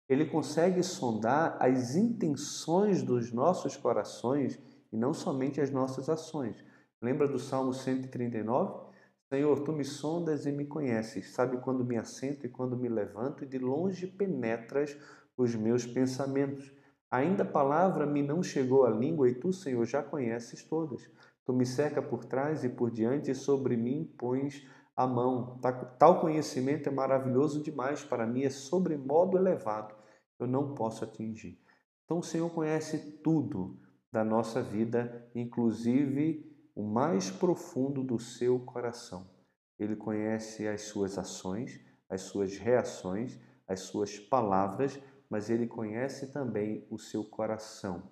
Ele 0.08 0.26
consegue 0.26 0.80
sondar 0.82 1.56
as 1.60 1.96
intenções 1.96 3.02
dos 3.02 3.32
nossos 3.32 3.76
corações 3.76 4.60
e 4.92 4.96
não 4.96 5.12
somente 5.12 5.60
as 5.60 5.70
nossas 5.70 6.08
ações. 6.08 6.64
Lembra 7.00 7.26
do 7.26 7.38
Salmo 7.38 7.72
139? 7.72 8.92
Senhor, 9.28 9.60
tu 9.64 9.72
me 9.72 9.84
sondas 9.84 10.46
e 10.46 10.52
me 10.52 10.66
conheces, 10.66 11.32
sabe 11.34 11.56
quando 11.56 11.84
me 11.84 11.96
assento 11.96 12.46
e 12.46 12.48
quando 12.48 12.76
me 12.76 12.88
levanto, 12.88 13.42
e 13.42 13.46
de 13.46 13.58
longe 13.58 14.06
penetras 14.06 14.96
os 15.36 15.56
meus 15.56 15.84
pensamentos. 15.84 16.81
Ainda 17.12 17.44
a 17.44 17.46
palavra 17.46 18.04
me 18.04 18.22
não 18.22 18.42
chegou 18.42 18.84
à 18.84 18.90
língua, 18.90 19.28
e 19.28 19.34
tu, 19.34 19.52
Senhor, 19.52 19.84
já 19.84 20.02
conheces 20.02 20.64
todas. 20.64 21.08
Tu 21.44 21.52
me 21.52 21.64
cerca 21.64 22.02
por 22.02 22.24
trás 22.24 22.64
e 22.64 22.68
por 22.68 22.90
diante, 22.90 23.30
e 23.30 23.34
sobre 23.34 23.76
mim 23.76 24.12
pões 24.18 24.66
a 24.96 25.06
mão. 25.06 25.60
Tal 25.96 26.20
conhecimento 26.20 26.88
é 26.88 26.92
maravilhoso 26.92 27.62
demais, 27.62 28.02
para 28.02 28.26
mim 28.26 28.42
é 28.42 28.50
sobremodo 28.50 29.38
elevado 29.38 30.02
eu 30.42 30.46
não 30.46 30.74
posso 30.74 31.04
atingir. 31.04 31.58
Então 32.04 32.18
o 32.18 32.22
Senhor 32.22 32.50
conhece 32.50 32.98
tudo 33.22 33.78
da 34.10 34.24
nossa 34.24 34.60
vida, 34.60 35.30
inclusive 35.34 36.50
o 36.74 36.82
mais 36.82 37.30
profundo 37.30 38.02
do 38.02 38.18
seu 38.18 38.58
coração. 38.60 39.30
Ele 39.78 39.96
conhece 39.96 40.66
as 40.66 40.82
suas 40.82 41.16
ações, 41.16 41.80
as 42.08 42.22
suas 42.22 42.58
reações, 42.58 43.38
as 43.66 43.80
suas 43.80 44.18
palavras, 44.18 45.00
mas 45.32 45.48
ele 45.48 45.66
conhece 45.66 46.30
também 46.30 46.86
o 46.90 46.98
seu 46.98 47.24
coração. 47.24 48.02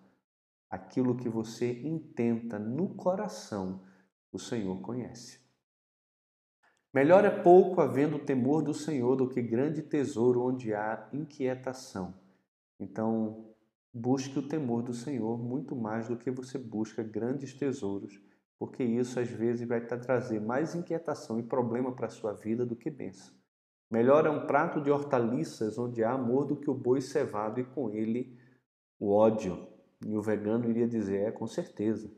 Aquilo 0.70 1.14
que 1.14 1.28
você 1.28 1.70
intenta 1.82 2.58
no 2.58 2.94
coração, 2.94 3.84
o 4.32 4.38
Senhor 4.38 4.80
conhece. 4.80 5.38
Melhor 6.94 7.26
é 7.26 7.42
pouco 7.42 7.82
havendo 7.82 8.18
temor 8.18 8.62
do 8.62 8.72
Senhor 8.72 9.16
do 9.16 9.28
que 9.28 9.42
grande 9.42 9.82
tesouro 9.82 10.40
onde 10.40 10.72
há 10.72 11.10
inquietação. 11.12 12.14
Então, 12.78 13.52
busque 13.92 14.38
o 14.38 14.48
temor 14.48 14.82
do 14.82 14.94
Senhor 14.94 15.36
muito 15.36 15.76
mais 15.76 16.08
do 16.08 16.16
que 16.16 16.30
você 16.30 16.56
busca 16.56 17.02
grandes 17.02 17.52
tesouros, 17.52 18.18
porque 18.58 18.82
isso 18.82 19.20
às 19.20 19.28
vezes 19.28 19.68
vai 19.68 19.82
trazer 19.82 20.40
mais 20.40 20.74
inquietação 20.74 21.38
e 21.38 21.42
problema 21.42 21.92
para 21.94 22.06
a 22.06 22.10
sua 22.10 22.32
vida 22.32 22.64
do 22.64 22.74
que 22.74 22.88
bênção. 22.88 23.39
Melhor 23.90 24.24
é 24.24 24.30
um 24.30 24.46
prato 24.46 24.80
de 24.80 24.90
hortaliças 24.90 25.76
onde 25.76 26.04
há 26.04 26.12
amor 26.12 26.46
do 26.46 26.56
que 26.56 26.70
o 26.70 26.74
boi 26.74 27.00
cevado 27.00 27.58
e 27.58 27.64
com 27.64 27.90
ele 27.90 28.38
o 29.00 29.12
ódio. 29.12 29.66
E 30.06 30.16
o 30.16 30.22
vegano 30.22 30.70
iria 30.70 30.86
dizer: 30.86 31.28
é, 31.28 31.32
com 31.32 31.46
certeza. 31.46 32.10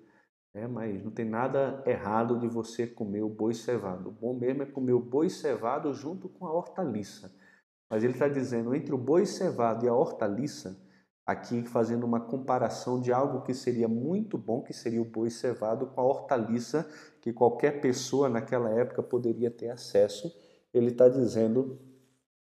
É, 0.55 0.67
mas 0.67 1.03
não 1.03 1.11
tem 1.11 1.25
nada 1.25 1.83
errado 1.87 2.39
de 2.39 2.47
você 2.47 2.87
comer 2.87 3.23
o 3.23 3.29
boi 3.29 3.55
cevado. 3.55 4.11
O 4.11 4.13
bom 4.13 4.35
mesmo 4.35 4.63
é 4.63 4.67
comer 4.67 4.93
o 4.93 5.01
boi 5.01 5.31
cevado 5.31 5.95
junto 5.95 6.29
com 6.29 6.47
a 6.47 6.53
hortaliça. 6.53 7.35
Mas 7.91 8.05
ele 8.05 8.13
está 8.13 8.29
dizendo 8.29 8.75
entre 8.75 8.95
o 8.95 8.99
boi 8.99 9.25
cevado 9.25 9.87
e 9.87 9.89
a 9.89 9.95
hortaliça, 9.95 10.79
aqui 11.27 11.63
fazendo 11.63 12.05
uma 12.05 12.21
comparação 12.21 13.01
de 13.01 13.11
algo 13.13 13.43
que 13.43 13.55
seria 13.55 13.89
muito 13.89 14.37
bom, 14.37 14.63
que 14.63 14.75
seria 14.75 15.01
o 15.01 15.07
boi 15.07 15.31
cevado, 15.31 15.87
com 15.87 16.01
a 16.03 16.05
hortaliça 16.05 16.87
que 17.23 17.33
qualquer 17.33 17.81
pessoa 17.81 18.29
naquela 18.29 18.71
época 18.71 19.03
poderia 19.03 19.51
ter 19.51 19.71
acesso. 19.71 20.31
Ele 20.73 20.89
está 20.89 21.09
dizendo 21.09 21.79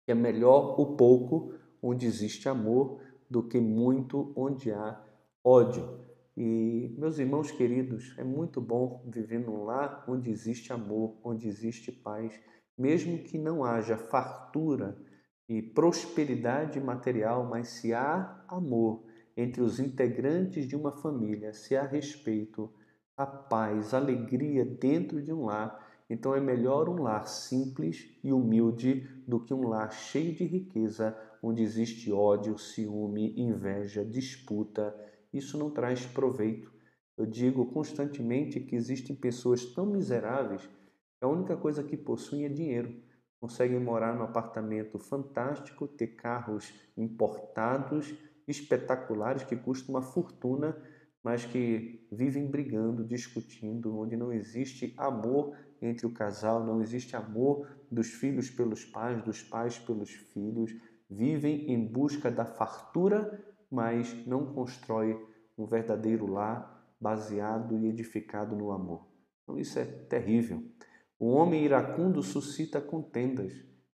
que 0.05 0.13
é 0.13 0.15
melhor 0.15 0.79
o 0.81 0.97
pouco 0.97 1.53
onde 1.83 2.07
existe 2.07 2.49
amor 2.49 3.01
do 3.29 3.43
que 3.43 3.61
muito 3.61 4.33
onde 4.37 4.73
há 4.73 5.01
ódio. 5.43 6.01
E, 6.37 6.95
meus 6.99 7.19
irmãos 7.19 7.51
queridos, 7.51 8.15
é 8.19 8.25
muito 8.25 8.61
bom 8.61 9.03
viver 9.07 9.39
num 9.39 9.65
lar 9.65 10.05
onde 10.07 10.31
existe 10.31 10.73
amor, 10.73 11.17
onde 11.25 11.49
existe 11.49 11.91
paz, 11.91 12.39
mesmo 12.77 13.19
que 13.19 13.39
não 13.39 13.65
haja 13.65 13.97
fartura 13.97 14.97
e 15.49 15.63
prosperidade 15.63 16.79
material, 16.81 17.47
mas 17.47 17.69
se 17.69 17.95
há 17.95 18.45
amor 18.49 19.05
entre 19.37 19.63
os 19.63 19.79
integrantes 19.79 20.67
de 20.67 20.75
uma 20.77 20.93
família, 20.93 21.53
se 21.53 21.77
há 21.77 21.85
respeito, 21.85 22.73
a 23.17 23.27
paz, 23.27 23.95
a 23.95 23.99
alegria 23.99 24.65
dentro 24.65 25.23
de 25.23 25.33
um 25.33 25.47
lar, 25.47 25.86
então 26.09 26.35
é 26.35 26.41
melhor 26.41 26.89
um 26.89 27.03
lar 27.03 27.27
simples 27.27 28.09
e 28.23 28.33
humilde 28.33 29.09
do 29.27 29.41
que 29.41 29.53
um 29.53 29.69
lar 29.69 29.93
cheio 29.93 30.35
de 30.35 30.45
riqueza, 30.45 31.17
onde 31.43 31.63
existe 31.63 32.13
ódio, 32.13 32.57
ciúme, 32.57 33.35
inveja, 33.37 34.05
disputa. 34.05 34.95
Isso 35.33 35.59
não 35.59 35.71
traz 35.71 36.07
proveito. 36.07 36.73
Eu 37.17 37.27
digo 37.27 37.67
constantemente 37.73 38.61
que 38.61 38.77
existem 38.77 39.17
pessoas 39.17 39.65
tão 39.65 39.87
miseráveis 39.87 40.63
que 40.63 41.25
a 41.25 41.29
única 41.29 41.57
coisa 41.57 41.83
que 41.83 41.97
possuem 41.97 42.45
é 42.45 42.49
dinheiro 42.49 42.95
conseguem 43.41 43.79
morar 43.79 44.15
num 44.15 44.23
apartamento 44.23 44.99
fantástico, 44.99 45.87
ter 45.87 46.09
carros 46.09 46.73
importados, 46.97 48.15
espetaculares, 48.47 49.45
que 49.45 49.57
custam 49.57 49.95
uma 49.95 50.03
fortuna, 50.03 50.77
mas 51.23 51.45
que 51.45 52.07
vivem 52.11 52.47
brigando, 52.47 53.05
discutindo, 53.05 53.99
onde 53.99 54.17
não 54.17 54.33
existe 54.33 54.95
amor 54.97 55.57
entre 55.81 56.07
o 56.07 56.13
casal, 56.13 56.65
não 56.65 56.81
existe 56.81 57.17
amor 57.17 57.69
dos 57.91 58.09
filhos 58.09 58.51
pelos 58.51 58.85
pais, 58.85 59.23
dos 59.23 59.43
pais 59.43 59.79
pelos 59.79 60.11
filhos, 60.11 60.75
vivem 61.09 61.71
em 61.71 61.87
busca 61.87 62.31
da 62.31 62.45
fartura, 62.45 63.45
mas 63.71 64.27
não 64.27 64.53
constrói 64.55 65.17
um 65.57 65.67
verdadeiro 65.67 66.27
lar 66.27 66.77
baseado 67.01 67.79
e 67.79 67.87
edificado 67.89 68.57
no 68.57 68.73
amor. 68.73 69.07
Então 69.43 69.59
isso 69.59 69.79
é 69.79 69.85
terrível. 69.85 70.63
O 71.19 71.29
homem 71.29 71.65
iracundo 71.65 72.23
suscita 72.23 72.81
contendas, 72.81 73.53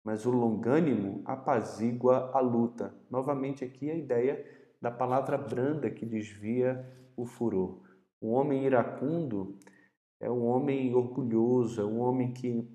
mas 0.04 0.26
o 0.26 0.32
longânimo 0.32 1.22
apazigua 1.26 2.32
a 2.34 2.40
luta. 2.40 2.96
Novamente 3.10 3.64
aqui 3.64 3.90
a 3.90 3.96
ideia 3.96 4.46
da 4.82 4.92
palavra 4.92 5.38
branda 5.38 5.90
que 5.90 6.06
desvia 6.06 6.86
o 7.16 7.26
furor. 7.26 7.82
O 8.22 8.30
homem 8.30 8.66
iracundo 8.66 9.58
é 10.20 10.30
um 10.30 10.46
homem 10.46 10.94
orgulhoso, 10.96 11.82
é 11.82 11.86
um 11.86 12.00
homem 12.00 12.32
que 12.32 12.68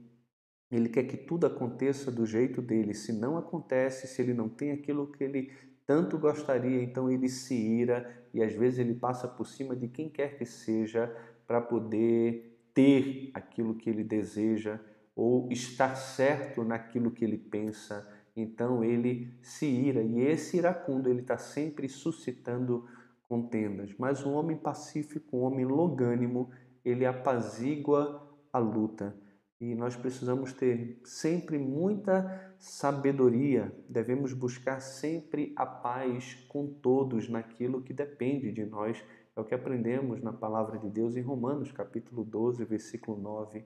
ele 0.71 0.89
quer 0.89 1.05
que 1.05 1.17
tudo 1.17 1.47
aconteça 1.47 2.11
do 2.11 2.25
jeito 2.25 2.63
dele. 2.63 2.95
Se 2.95 3.13
não 3.13 3.37
acontece, 3.37 4.07
se 4.07 4.23
ele 4.23 4.33
não 4.33 4.49
tem 4.49 4.73
aquilo 4.73 5.11
que 5.13 5.23
ele 5.23 5.53
tanto 5.87 6.19
gostaria, 6.19 6.83
então 6.83 7.11
ele 7.11 7.29
se 7.29 7.55
ira 7.55 8.25
e 8.33 8.43
às 8.43 8.55
vezes 8.55 8.79
ele 8.79 8.95
passa 8.95 9.29
por 9.29 9.47
cima 9.47 9.77
de 9.77 9.89
quem 9.89 10.09
quer 10.09 10.39
que 10.39 10.47
seja 10.47 11.15
para 11.47 11.61
poder 11.61 12.59
ter 12.73 13.31
aquilo 13.35 13.75
que 13.75 13.91
ele 13.91 14.03
deseja 14.03 14.81
ou 15.15 15.51
estar 15.53 15.95
certo 15.95 16.65
naquilo 16.65 17.11
que 17.11 17.25
ele 17.25 17.37
pensa. 17.37 18.09
Então 18.35 18.83
ele 18.83 19.35
se 19.43 19.67
ira 19.67 20.03
e 20.03 20.21
esse 20.21 20.57
iracundo 20.57 21.11
ele 21.11 21.21
está 21.21 21.37
sempre 21.37 21.89
suscitando 21.89 22.89
contendas. 23.29 23.95
Mas 23.99 24.25
um 24.25 24.33
homem 24.33 24.57
pacífico, 24.57 25.37
um 25.37 25.43
homem 25.43 25.67
longânimo, 25.67 26.51
ele 26.85 27.07
apazigua 27.07 28.29
a 28.53 28.59
luta. 28.59 29.17
E 29.61 29.75
nós 29.75 29.95
precisamos 29.95 30.53
ter 30.53 31.01
sempre 31.05 31.57
muita 31.57 32.55
sabedoria, 32.59 33.73
devemos 33.89 34.33
buscar 34.33 34.81
sempre 34.81 35.53
a 35.55 35.65
paz 35.65 36.35
com 36.49 36.67
todos 36.67 37.29
naquilo 37.29 37.83
que 37.83 37.93
depende 37.93 38.51
de 38.51 38.65
nós. 38.65 39.03
É 39.37 39.41
o 39.41 39.45
que 39.45 39.55
aprendemos 39.55 40.21
na 40.21 40.33
palavra 40.33 40.79
de 40.79 40.91
Deus 40.91 41.17
em 41.17 41.23
Romanos, 41.23 41.71
capítulo 41.71 42.25
12, 42.25 42.65
versículo 42.65 43.21
9 43.21 43.65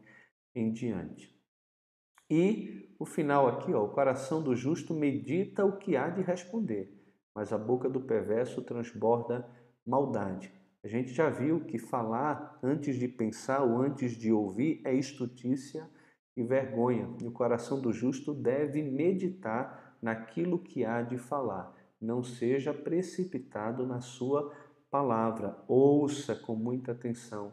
em 0.55 0.71
diante. 0.71 1.35
E 2.29 2.95
o 2.99 3.07
final 3.07 3.47
aqui, 3.47 3.73
ó, 3.73 3.85
o 3.85 3.91
coração 3.91 4.43
do 4.43 4.55
justo 4.55 4.93
medita 4.93 5.65
o 5.65 5.79
que 5.79 5.97
há 5.97 6.09
de 6.09 6.23
responder, 6.23 6.93
mas 7.35 7.53
a 7.53 7.59
boca 7.59 7.89
do 7.89 8.01
perverso 8.01 8.63
transborda 8.63 9.49
maldade. 9.87 10.53
A 10.87 10.89
gente 10.89 11.13
já 11.13 11.29
viu 11.29 11.65
que 11.65 11.79
falar 11.79 12.61
antes 12.63 12.95
de 12.95 13.09
pensar 13.09 13.65
ou 13.65 13.83
antes 13.83 14.13
de 14.13 14.31
ouvir 14.31 14.81
é 14.85 14.95
estutícia 14.95 15.91
e 16.37 16.45
vergonha. 16.45 17.13
E 17.21 17.27
o 17.27 17.33
coração 17.33 17.81
do 17.81 17.93
justo 17.93 18.33
deve 18.33 18.85
meditar 18.85 19.99
naquilo 20.01 20.61
que 20.61 20.85
há 20.85 21.03
de 21.03 21.19
falar. 21.19 21.75
Não 22.01 22.23
seja 22.23 22.73
precipitado 22.73 23.85
na 23.85 24.01
sua 24.01 24.55
palavra. 24.89 25.59
Ouça 25.67 26.37
com 26.37 26.55
muita 26.55 26.93
atenção. 26.93 27.53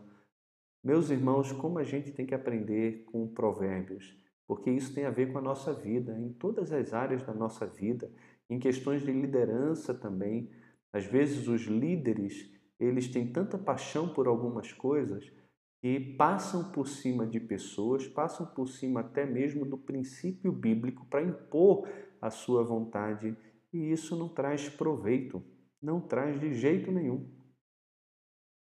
Meus 0.83 1.09
irmãos, 1.09 1.51
como 1.51 1.79
a 1.79 1.83
gente 1.83 2.11
tem 2.11 2.27
que 2.27 2.35
aprender 2.35 3.03
com 3.05 3.27
provérbios, 3.27 4.15
porque 4.45 4.69
isso 4.69 4.93
tem 4.93 5.05
a 5.05 5.09
ver 5.09 5.31
com 5.31 5.39
a 5.39 5.41
nossa 5.41 5.73
vida, 5.73 6.15
em 6.19 6.31
todas 6.33 6.71
as 6.71 6.93
áreas 6.93 7.23
da 7.23 7.33
nossa 7.33 7.65
vida, 7.65 8.11
em 8.47 8.59
questões 8.59 9.01
de 9.01 9.11
liderança 9.11 9.91
também. 9.91 10.51
Às 10.93 11.05
vezes 11.07 11.47
os 11.47 11.63
líderes 11.63 12.52
eles 12.79 13.07
têm 13.07 13.31
tanta 13.31 13.57
paixão 13.57 14.09
por 14.09 14.27
algumas 14.27 14.71
coisas 14.71 15.31
que 15.79 15.99
passam 15.99 16.71
por 16.71 16.87
cima 16.87 17.27
de 17.27 17.39
pessoas, 17.39 18.07
passam 18.07 18.45
por 18.45 18.67
cima 18.67 19.01
até 19.01 19.25
mesmo 19.25 19.65
do 19.65 19.77
princípio 19.77 20.51
bíblico 20.51 21.05
para 21.07 21.21
impor 21.21 21.87
a 22.21 22.29
sua 22.29 22.63
vontade, 22.63 23.35
e 23.71 23.91
isso 23.91 24.15
não 24.17 24.29
traz 24.29 24.69
proveito, 24.69 25.43
não 25.81 25.99
traz 25.99 26.39
de 26.39 26.53
jeito 26.53 26.91
nenhum. 26.91 27.29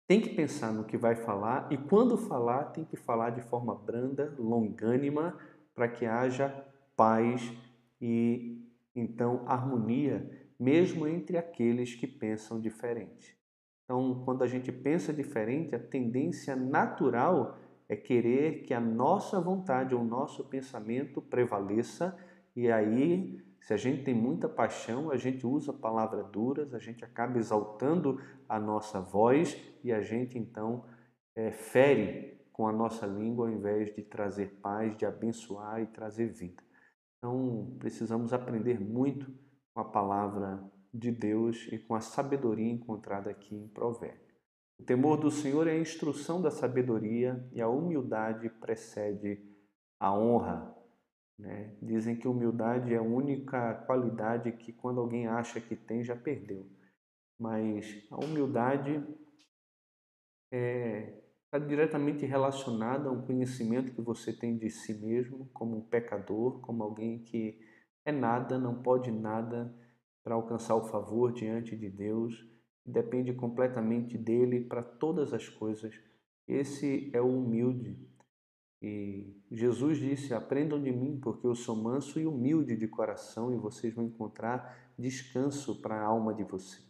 Tem 0.07 0.21
que 0.21 0.29
pensar 0.29 0.73
no 0.73 0.85
que 0.85 0.97
vai 0.97 1.15
falar 1.15 1.71
e 1.71 1.77
quando 1.77 2.17
falar, 2.17 2.71
tem 2.71 2.85
que 2.85 2.95
falar 2.95 3.31
de 3.31 3.41
forma 3.41 3.75
branda, 3.75 4.33
longânima, 4.39 5.37
para 5.75 5.87
que 5.87 6.05
haja 6.05 6.65
paz 6.95 7.53
e 8.01 8.65
então 8.95 9.43
harmonia, 9.47 10.49
mesmo 10.59 11.07
entre 11.07 11.37
aqueles 11.37 11.95
que 11.95 12.07
pensam 12.07 12.59
diferente. 12.59 13.38
Então, 13.89 14.21
quando 14.23 14.43
a 14.43 14.47
gente 14.47 14.71
pensa 14.71 15.11
diferente, 15.11 15.73
a 15.73 15.79
tendência 15.79 16.55
natural 16.55 17.57
é 17.89 17.95
querer 17.95 18.61
que 18.61 18.71
a 18.71 18.79
nossa 18.79 19.41
vontade 19.41 19.95
ou 19.95 20.01
o 20.01 20.05
nosso 20.05 20.43
pensamento 20.43 21.19
prevaleça, 21.19 22.15
e 22.55 22.71
aí, 22.71 23.43
se 23.59 23.73
a 23.73 23.77
gente 23.77 24.03
tem 24.03 24.13
muita 24.13 24.47
paixão, 24.47 25.09
a 25.09 25.17
gente 25.17 25.43
usa 25.47 25.73
palavras 25.73 26.29
duras, 26.29 26.75
a 26.75 26.77
gente 26.77 27.03
acaba 27.03 27.39
exaltando 27.39 28.21
a 28.47 28.59
nossa 28.59 29.01
voz 29.01 29.59
e 29.83 29.91
a 29.91 30.01
gente 30.01 30.37
então 30.37 30.85
é, 31.35 31.51
fere 31.51 32.39
com 32.53 32.67
a 32.67 32.71
nossa 32.71 33.07
língua 33.07 33.47
ao 33.47 33.51
invés 33.51 33.91
de 33.95 34.03
trazer 34.03 34.59
paz, 34.61 34.95
de 34.97 35.05
abençoar 35.07 35.81
e 35.81 35.87
trazer 35.87 36.27
vida. 36.27 36.61
Então, 37.17 37.75
precisamos 37.79 38.33
aprender 38.33 38.79
muito 38.79 39.33
com 39.73 39.81
a 39.81 39.85
palavra 39.85 40.63
de 40.93 41.11
Deus 41.11 41.67
e 41.71 41.77
com 41.77 41.95
a 41.95 42.01
sabedoria 42.01 42.71
encontrada 42.71 43.29
aqui 43.29 43.55
em 43.55 43.67
Provérbio. 43.67 44.29
O 44.79 44.83
temor 44.83 45.17
do 45.17 45.29
Senhor 45.29 45.67
é 45.67 45.71
a 45.71 45.79
instrução 45.79 46.41
da 46.41 46.49
sabedoria 46.49 47.45
e 47.51 47.61
a 47.61 47.67
humildade 47.67 48.49
precede 48.49 49.43
a 49.99 50.17
honra. 50.17 50.73
Né? 51.37 51.75
Dizem 51.81 52.15
que 52.15 52.27
humildade 52.27 52.93
é 52.93 52.97
a 52.97 53.01
única 53.01 53.75
qualidade 53.85 54.51
que, 54.53 54.71
quando 54.71 55.01
alguém 55.01 55.27
acha 55.27 55.59
que 55.59 55.75
tem, 55.75 56.03
já 56.03 56.15
perdeu. 56.15 56.65
Mas 57.37 58.05
a 58.09 58.17
humildade 58.17 58.91
está 58.91 60.57
é, 60.57 61.21
tá 61.51 61.59
diretamente 61.59 62.25
relacionada 62.25 63.09
a 63.09 63.11
um 63.11 63.21
conhecimento 63.21 63.93
que 63.93 64.01
você 64.01 64.33
tem 64.33 64.57
de 64.57 64.69
si 64.69 64.93
mesmo, 64.93 65.49
como 65.53 65.77
um 65.77 65.81
pecador, 65.81 66.59
como 66.61 66.83
alguém 66.83 67.19
que 67.23 67.59
é 68.05 68.11
nada, 68.11 68.57
não 68.57 68.81
pode 68.81 69.11
nada 69.11 69.73
para 70.29 70.35
alcançar 70.35 70.75
o 70.75 70.83
favor 70.83 71.31
diante 71.31 71.75
de 71.75 71.89
Deus, 71.89 72.47
depende 72.85 73.33
completamente 73.33 74.15
dele 74.15 74.61
para 74.61 74.83
todas 74.83 75.33
as 75.33 75.49
coisas. 75.49 75.91
Esse 76.47 77.09
é 77.15 77.19
o 77.19 77.39
humilde. 77.39 77.97
E 78.79 79.41
Jesus 79.49 79.97
disse: 79.97 80.31
Aprendam 80.31 80.79
de 80.79 80.91
mim, 80.91 81.19
porque 81.19 81.47
eu 81.47 81.55
sou 81.55 81.75
manso 81.75 82.19
e 82.19 82.27
humilde 82.27 82.77
de 82.77 82.87
coração, 82.87 83.51
e 83.51 83.57
vocês 83.57 83.91
vão 83.91 84.05
encontrar 84.05 84.93
descanso 84.99 85.81
para 85.81 85.95
a 85.95 86.05
alma 86.05 86.31
de 86.31 86.43
vocês. 86.43 86.87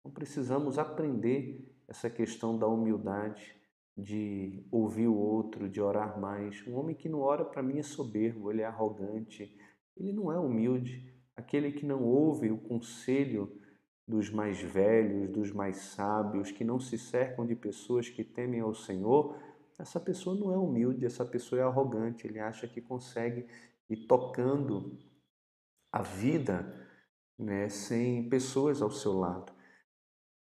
Então 0.00 0.10
precisamos 0.10 0.78
aprender 0.78 1.76
essa 1.86 2.08
questão 2.08 2.58
da 2.58 2.66
humildade, 2.66 3.54
de 3.94 4.66
ouvir 4.70 5.08
o 5.08 5.14
outro, 5.14 5.68
de 5.68 5.78
orar 5.78 6.18
mais. 6.18 6.66
Um 6.66 6.76
homem 6.76 6.96
que 6.96 7.10
não 7.10 7.20
ora 7.20 7.44
para 7.44 7.62
mim 7.62 7.76
é 7.76 7.82
soberbo, 7.82 8.50
ele 8.50 8.62
é 8.62 8.64
arrogante, 8.64 9.54
ele 9.94 10.14
não 10.14 10.32
é 10.32 10.38
humilde 10.38 11.12
aquele 11.42 11.72
que 11.72 11.84
não 11.84 12.02
ouve 12.02 12.50
o 12.50 12.56
conselho 12.56 13.60
dos 14.06 14.30
mais 14.30 14.60
velhos, 14.60 15.30
dos 15.30 15.52
mais 15.52 15.76
sábios, 15.76 16.50
que 16.50 16.64
não 16.64 16.78
se 16.78 16.96
cercam 16.96 17.46
de 17.46 17.54
pessoas 17.54 18.08
que 18.08 18.24
temem 18.24 18.60
ao 18.60 18.74
Senhor, 18.74 19.36
essa 19.78 19.98
pessoa 19.98 20.38
não 20.38 20.52
é 20.52 20.56
humilde, 20.56 21.04
essa 21.04 21.24
pessoa 21.24 21.60
é 21.60 21.64
arrogante, 21.64 22.26
ele 22.26 22.38
acha 22.38 22.68
que 22.68 22.80
consegue 22.80 23.46
ir 23.90 24.06
tocando 24.06 24.98
a 25.90 26.02
vida 26.02 26.88
né, 27.38 27.68
sem 27.68 28.28
pessoas 28.28 28.80
ao 28.80 28.90
seu 28.90 29.18
lado. 29.18 29.52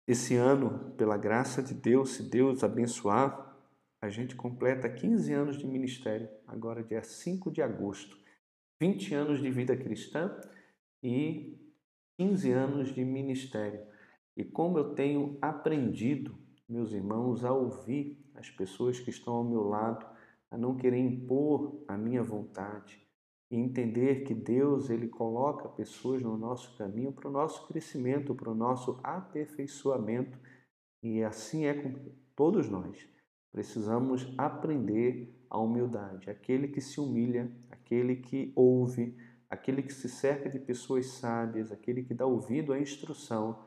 Esse 0.07 0.37
ano, 0.37 0.93
pela 0.97 1.17
graça 1.17 1.63
de 1.63 1.73
Deus, 1.73 2.11
se 2.11 2.23
Deus 2.23 2.63
abençoar, 2.63 3.57
a 4.01 4.09
gente 4.09 4.35
completa 4.35 4.89
15 4.89 5.33
anos 5.33 5.59
de 5.59 5.67
ministério, 5.67 6.29
agora 6.47 6.83
dia 6.83 7.03
5 7.03 7.51
de 7.51 7.63
agosto. 7.63 8.21
20 8.81 9.15
anos 9.15 9.41
de 9.41 9.49
vida 9.51 9.77
cristã 9.77 10.37
e 11.03 11.59
15 12.19 12.53
anos 12.53 12.95
de 12.95 13.05
ministério. 13.05 13.81
E 14.37 14.45
como 14.45 14.79
eu 14.79 14.95
tenho 14.95 15.37
aprendido, 15.43 16.39
meus 16.69 16.93
irmãos, 16.93 17.45
a 17.45 17.53
ouvir 17.53 18.25
as 18.35 18.49
pessoas 18.51 18.99
que 19.01 19.11
estão 19.11 19.35
ao 19.35 19.45
meu 19.45 19.63
lado, 19.63 20.07
a 20.51 20.57
não 20.57 20.77
querer 20.77 20.99
impor 20.99 21.83
a 21.89 21.97
minha 21.97 22.23
vontade 22.23 23.03
e 23.51 23.57
entender 23.57 24.25
que 24.25 24.35
Deus 24.35 24.89
ele 24.89 25.09
coloca 25.09 25.69
pessoas 25.69 26.23
no 26.23 26.39
nosso 26.39 26.77
caminho 26.79 27.13
para 27.13 27.29
o 27.29 27.33
nosso 27.33 27.67
crescimento, 27.67 28.35
para 28.35 28.51
o 28.51 28.55
nosso 28.55 28.99
aperfeiçoamento. 29.03 30.39
E 31.03 31.23
assim 31.23 31.67
é 31.67 31.75
com 31.75 31.93
todos 32.35 32.71
nós. 32.71 33.07
Precisamos 33.53 34.33
aprender 34.39 35.39
a 35.51 35.59
humildade. 35.59 36.31
Aquele 36.31 36.69
que 36.69 36.81
se 36.81 36.99
humilha, 36.99 37.55
aquele 37.71 38.17
que 38.17 38.53
ouve, 38.57 39.15
aquele 39.53 39.83
que 39.83 39.93
se 39.93 40.09
cerca 40.09 40.49
de 40.49 40.59
pessoas 40.59 41.09
sábias, 41.09 41.71
aquele 41.71 42.03
que 42.03 42.15
dá 42.15 42.25
ouvido 42.25 42.73
à 42.73 42.79
instrução, 42.79 43.63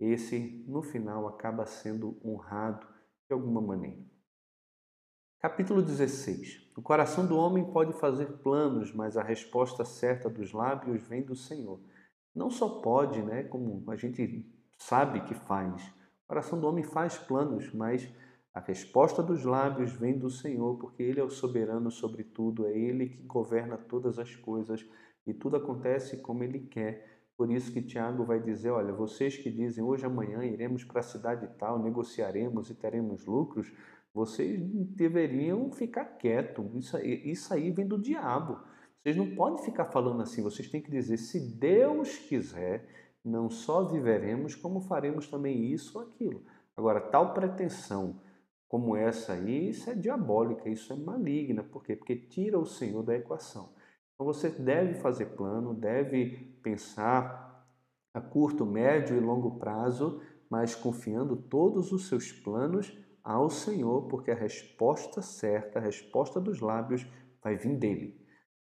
esse 0.00 0.64
no 0.66 0.82
final 0.82 1.28
acaba 1.28 1.66
sendo 1.66 2.18
honrado 2.24 2.86
de 3.28 3.34
alguma 3.34 3.60
maneira. 3.60 4.02
Capítulo 5.38 5.82
16. 5.82 6.72
O 6.74 6.80
coração 6.80 7.26
do 7.26 7.36
homem 7.36 7.70
pode 7.70 7.92
fazer 7.92 8.38
planos, 8.38 8.94
mas 8.94 9.18
a 9.18 9.22
resposta 9.22 9.84
certa 9.84 10.30
dos 10.30 10.54
lábios 10.54 11.06
vem 11.06 11.22
do 11.22 11.36
Senhor. 11.36 11.82
Não 12.34 12.48
só 12.48 12.80
pode, 12.80 13.20
né, 13.20 13.42
como 13.42 13.84
a 13.90 13.96
gente 13.96 14.50
sabe 14.78 15.20
que 15.20 15.34
faz. 15.34 15.86
O 16.24 16.28
coração 16.28 16.58
do 16.58 16.66
homem 16.66 16.82
faz 16.82 17.18
planos, 17.18 17.70
mas 17.74 18.10
a 18.54 18.60
resposta 18.60 19.22
dos 19.22 19.44
lábios 19.44 19.92
vem 19.92 20.18
do 20.18 20.30
Senhor, 20.30 20.78
porque 20.78 21.02
Ele 21.02 21.20
é 21.20 21.24
o 21.24 21.28
soberano 21.28 21.90
sobre 21.90 22.24
tudo, 22.24 22.66
é 22.66 22.72
Ele 22.72 23.10
que 23.10 23.22
governa 23.24 23.76
todas 23.76 24.18
as 24.18 24.34
coisas 24.34 24.82
e 25.26 25.34
tudo 25.34 25.56
acontece 25.56 26.18
como 26.18 26.44
ele 26.44 26.60
quer. 26.60 27.26
Por 27.36 27.50
isso 27.50 27.72
que 27.72 27.82
Tiago 27.82 28.24
vai 28.24 28.40
dizer: 28.40 28.70
olha, 28.70 28.92
vocês 28.92 29.36
que 29.36 29.50
dizem 29.50 29.84
hoje, 29.84 30.06
amanhã 30.06 30.44
iremos 30.44 30.84
para 30.84 31.00
a 31.00 31.02
cidade 31.02 31.48
tal, 31.58 31.82
negociaremos 31.82 32.70
e 32.70 32.74
teremos 32.74 33.26
lucros, 33.26 33.72
vocês 34.14 34.58
deveriam 34.62 35.70
ficar 35.70 36.04
quietos. 36.16 36.74
Isso, 36.74 36.98
isso 36.98 37.52
aí 37.52 37.70
vem 37.70 37.86
do 37.86 38.00
diabo. 38.00 38.58
Vocês 39.02 39.16
não 39.16 39.34
podem 39.36 39.62
ficar 39.64 39.84
falando 39.86 40.22
assim, 40.22 40.42
vocês 40.42 40.68
têm 40.70 40.80
que 40.80 40.90
dizer: 40.90 41.18
se 41.18 41.54
Deus 41.58 42.16
quiser, 42.16 42.88
não 43.24 43.50
só 43.50 43.84
viveremos, 43.84 44.54
como 44.54 44.80
faremos 44.80 45.28
também 45.28 45.64
isso 45.66 45.98
ou 45.98 46.04
aquilo. 46.04 46.42
Agora, 46.76 47.00
tal 47.00 47.34
pretensão 47.34 48.20
como 48.68 48.96
essa 48.96 49.34
aí, 49.34 49.68
isso 49.68 49.88
é 49.90 49.94
diabólica, 49.94 50.68
isso 50.68 50.92
é 50.92 50.96
maligna. 50.96 51.62
Por 51.62 51.84
quê? 51.84 51.94
Porque 51.94 52.16
tira 52.16 52.58
o 52.58 52.66
Senhor 52.66 53.02
da 53.02 53.14
equação. 53.14 53.75
Então 54.16 54.26
você 54.26 54.48
deve 54.48 54.94
fazer 54.94 55.26
plano, 55.26 55.74
deve 55.74 56.58
pensar 56.62 57.66
a 58.14 58.20
curto, 58.20 58.64
médio 58.64 59.14
e 59.14 59.20
longo 59.20 59.58
prazo, 59.58 60.22
mas 60.48 60.74
confiando 60.74 61.36
todos 61.36 61.92
os 61.92 62.08
seus 62.08 62.32
planos 62.32 62.96
ao 63.22 63.50
Senhor, 63.50 64.08
porque 64.08 64.30
a 64.30 64.34
resposta 64.34 65.20
certa, 65.20 65.78
a 65.78 65.82
resposta 65.82 66.40
dos 66.40 66.60
lábios 66.60 67.06
vai 67.42 67.56
vir 67.56 67.76
dele. 67.76 68.18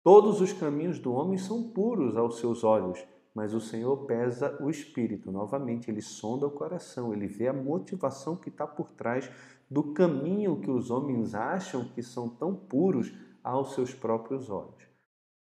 Todos 0.02 0.40
os 0.40 0.54
caminhos 0.54 0.98
do 0.98 1.12
homem 1.12 1.38
são 1.38 1.72
puros 1.72 2.16
aos 2.16 2.40
seus 2.40 2.64
olhos, 2.64 3.06
mas 3.36 3.54
o 3.54 3.60
Senhor 3.60 4.06
pesa 4.06 4.58
o 4.62 4.70
espírito. 4.70 5.30
Novamente, 5.30 5.92
ele 5.92 6.02
sonda 6.02 6.48
o 6.48 6.52
coração, 6.52 7.14
ele 7.14 7.28
vê 7.28 7.50
a 7.50 7.54
motivação 7.54 8.38
que 8.38 8.48
está 8.48 8.66
por 8.66 8.92
trás 8.92 9.30
do 9.70 9.92
caminho 9.92 10.62
que 10.62 10.72
os 10.72 10.90
homens 10.90 11.36
acham 11.36 11.84
que 11.84 12.02
são 12.02 12.30
tão 12.30 12.56
puros 12.56 13.14
aos 13.44 13.74
seus 13.74 13.94
próprios 13.94 14.50
olhos. 14.50 14.93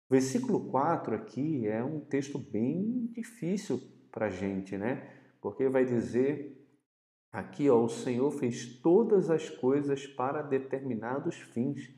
O 0.09 0.15
versículo 0.15 0.71
4 0.71 1.17
aqui 1.17 1.67
é 1.67 1.83
um 1.83 2.01
texto 2.01 2.39
bem 2.39 3.07
difícil 3.13 3.81
para 4.13 4.27
a 4.27 4.31
gente, 4.31 4.79
né? 4.79 5.13
Porque 5.41 5.69
vai 5.69 5.85
dizer 5.85 6.57
aqui, 7.33 7.69
ó, 7.69 7.85
o 7.85 7.89
Senhor 7.89 8.31
fez 8.31 8.81
todas 8.81 9.31
as 9.31 9.51
coisas 9.51 10.07
para 10.07 10.43
determinados 10.43 11.37
fins, 11.37 11.93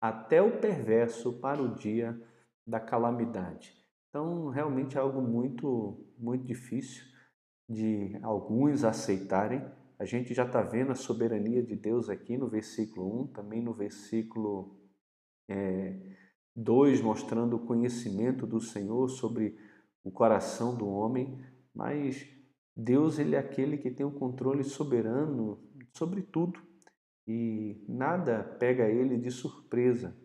até 0.00 0.40
o 0.40 0.58
perverso 0.58 1.38
para 1.38 1.62
o 1.62 1.74
dia 1.74 2.18
da 2.66 2.80
calamidade. 2.80 3.74
Então, 4.08 4.48
realmente 4.48 4.96
é 4.96 5.00
algo 5.00 5.20
muito, 5.20 6.12
muito 6.18 6.44
difícil 6.44 7.04
de 7.68 8.18
alguns 8.22 8.84
aceitarem. 8.84 9.64
A 9.98 10.04
gente 10.06 10.32
já 10.32 10.46
está 10.46 10.62
vendo 10.62 10.92
a 10.92 10.96
soberania 10.96 11.62
de 11.62 11.76
Deus 11.76 12.08
aqui 12.08 12.38
no 12.38 12.48
versículo 12.48 13.24
1, 13.24 13.26
também 13.28 13.62
no 13.62 13.74
versículo 13.74 14.80
é, 15.48 16.16
2, 16.56 17.00
mostrando 17.00 17.56
o 17.56 17.66
conhecimento 17.66 18.46
do 18.46 18.60
Senhor 18.60 19.08
sobre 19.08 19.56
o 20.02 20.10
coração 20.10 20.74
do 20.74 20.88
homem, 20.88 21.38
mas 21.74 22.26
Deus 22.76 23.18
ele 23.18 23.36
é 23.36 23.38
aquele 23.38 23.78
que 23.78 23.90
tem 23.90 24.06
o 24.06 24.12
controle 24.12 24.64
soberano 24.64 25.58
sobre 25.92 26.22
tudo 26.22 26.60
e 27.26 27.84
nada 27.88 28.42
pega 28.58 28.88
ele 28.88 29.16
de 29.16 29.30
surpresa. 29.30 30.16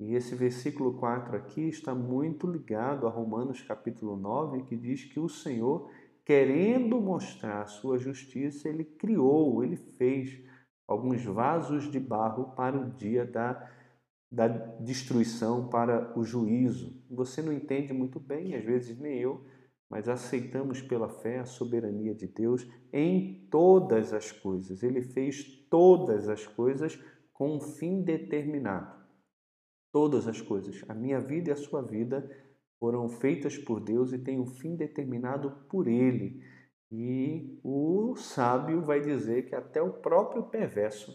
E 0.00 0.14
esse 0.14 0.34
versículo 0.34 0.94
4 0.94 1.36
aqui 1.36 1.68
está 1.68 1.94
muito 1.94 2.46
ligado 2.46 3.06
a 3.06 3.10
Romanos 3.10 3.62
capítulo 3.62 4.16
9, 4.16 4.62
que 4.62 4.74
diz 4.74 5.04
que 5.04 5.20
o 5.20 5.28
Senhor, 5.28 5.90
querendo 6.24 7.00
mostrar 7.00 7.62
a 7.62 7.66
sua 7.66 7.98
justiça, 7.98 8.68
ele 8.68 8.82
criou, 8.84 9.62
ele 9.62 9.76
fez 9.76 10.42
alguns 10.88 11.22
vasos 11.22 11.90
de 11.90 12.00
barro 12.00 12.54
para 12.56 12.80
o 12.80 12.90
dia 12.90 13.26
da, 13.26 13.70
da 14.30 14.46
destruição, 14.46 15.68
para 15.68 16.16
o 16.18 16.24
juízo. 16.24 17.02
Você 17.10 17.42
não 17.42 17.52
entende 17.52 17.92
muito 17.92 18.20
bem, 18.20 18.54
às 18.54 18.64
vezes 18.64 18.98
nem 18.98 19.18
eu, 19.18 19.44
mas 19.90 20.08
aceitamos 20.08 20.80
pela 20.80 21.08
fé 21.08 21.40
a 21.40 21.44
soberania 21.44 22.14
de 22.14 22.28
Deus 22.28 22.64
em 22.92 23.48
todas 23.50 24.12
as 24.12 24.30
coisas. 24.30 24.84
Ele 24.84 25.02
fez 25.02 25.44
todas 25.68 26.28
as 26.28 26.46
coisas 26.46 26.96
com 27.32 27.56
um 27.56 27.60
fim 27.60 28.02
determinado. 28.02 29.00
Todas 29.92 30.28
as 30.28 30.40
coisas, 30.40 30.84
a 30.88 30.94
minha 30.94 31.18
vida 31.18 31.50
e 31.50 31.52
a 31.52 31.56
sua 31.56 31.82
vida, 31.82 32.30
foram 32.78 33.08
feitas 33.08 33.58
por 33.58 33.80
Deus 33.80 34.12
e 34.12 34.18
têm 34.18 34.38
um 34.38 34.46
fim 34.46 34.76
determinado 34.76 35.50
por 35.68 35.88
Ele. 35.88 36.40
E 36.92 37.58
o 37.64 38.14
sábio 38.16 38.82
vai 38.82 39.00
dizer 39.00 39.46
que 39.46 39.54
até 39.56 39.82
o 39.82 39.94
próprio 39.94 40.44
perverso 40.44 41.12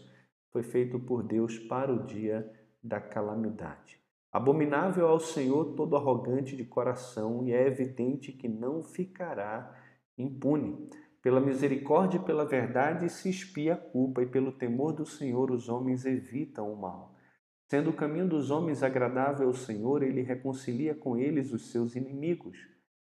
foi 0.51 0.63
feito 0.63 0.99
por 0.99 1.23
Deus 1.23 1.57
para 1.59 1.93
o 1.93 2.05
dia 2.05 2.49
da 2.85 2.99
calamidade. 3.01 3.99
Abominável 4.31 5.07
ao 5.07 5.19
Senhor 5.19 5.75
todo 5.75 5.95
arrogante 5.95 6.55
de 6.55 6.63
coração, 6.63 7.47
e 7.47 7.53
é 7.53 7.65
evidente 7.65 8.31
que 8.31 8.47
não 8.47 8.83
ficará 8.83 9.73
impune. 10.17 10.89
Pela 11.21 11.41
misericórdia 11.41 12.17
e 12.17 12.23
pela 12.23 12.45
verdade 12.45 13.09
se 13.09 13.29
expia 13.29 13.73
a 13.73 13.77
culpa, 13.77 14.21
e 14.21 14.27
pelo 14.27 14.51
temor 14.51 14.93
do 14.93 15.05
Senhor 15.05 15.49
os 15.49 15.69
homens 15.69 16.05
evitam 16.05 16.71
o 16.71 16.79
mal. 16.79 17.15
Sendo 17.67 17.89
o 17.89 17.93
caminho 17.93 18.27
dos 18.27 18.51
homens 18.51 18.83
agradável 18.83 19.47
ao 19.47 19.53
Senhor, 19.53 20.03
ele 20.03 20.21
reconcilia 20.21 20.93
com 20.93 21.17
eles 21.17 21.51
os 21.51 21.71
seus 21.71 21.95
inimigos. 21.95 22.57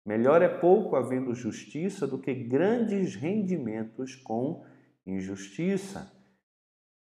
Melhor 0.05 0.43
é 0.43 0.49
pouco 0.49 0.97
havendo 0.97 1.35
justiça 1.35 2.07
do 2.07 2.19
que 2.19 2.35
grandes 2.35 3.15
rendimentos 3.15 4.15
com 4.17 4.65
injustiça. 5.07 6.13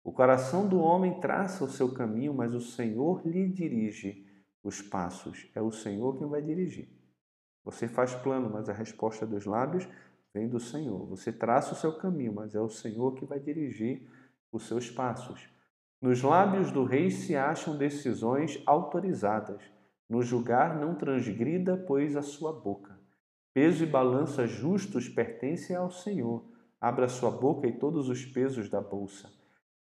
O 0.02 0.12
coração 0.12 0.66
do 0.66 0.80
homem 0.80 1.20
traça 1.20 1.62
o 1.62 1.70
seu 1.70 1.92
caminho, 1.92 2.32
mas 2.32 2.54
o 2.54 2.60
Senhor 2.60 3.20
lhe 3.26 3.48
dirige 3.48 4.26
os 4.62 4.80
passos. 4.80 5.50
É 5.54 5.60
o 5.60 5.70
Senhor 5.70 6.16
quem 6.16 6.26
vai 6.26 6.40
dirigir. 6.40 6.88
Você 7.64 7.86
faz 7.86 8.14
plano, 8.14 8.48
mas 8.48 8.68
a 8.68 8.72
resposta 8.72 9.26
dos 9.26 9.44
lábios 9.44 9.86
vem 10.32 10.48
do 10.48 10.58
Senhor. 10.58 11.06
Você 11.06 11.30
traça 11.30 11.74
o 11.74 11.76
seu 11.76 11.92
caminho, 11.98 12.32
mas 12.32 12.54
é 12.54 12.60
o 12.60 12.70
Senhor 12.70 13.14
que 13.14 13.26
vai 13.26 13.38
dirigir 13.38 14.08
os 14.50 14.66
seus 14.66 14.90
passos. 14.90 15.48
Nos 16.00 16.22
lábios 16.22 16.72
do 16.72 16.84
rei 16.84 17.10
se 17.10 17.36
acham 17.36 17.76
decisões 17.76 18.62
autorizadas. 18.64 19.62
No 20.08 20.22
julgar 20.22 20.78
não 20.78 20.94
transgrida, 20.94 21.76
pois 21.76 22.16
a 22.16 22.22
sua 22.22 22.52
boca. 22.52 22.98
Peso 23.52 23.84
e 23.84 23.86
balança 23.86 24.46
justos 24.46 25.08
pertencem 25.08 25.76
ao 25.76 25.90
Senhor. 25.90 26.44
Abra 26.80 27.06
sua 27.06 27.30
boca 27.30 27.66
e 27.66 27.78
todos 27.78 28.08
os 28.08 28.24
pesos 28.24 28.70
da 28.70 28.80
bolsa. 28.80 29.39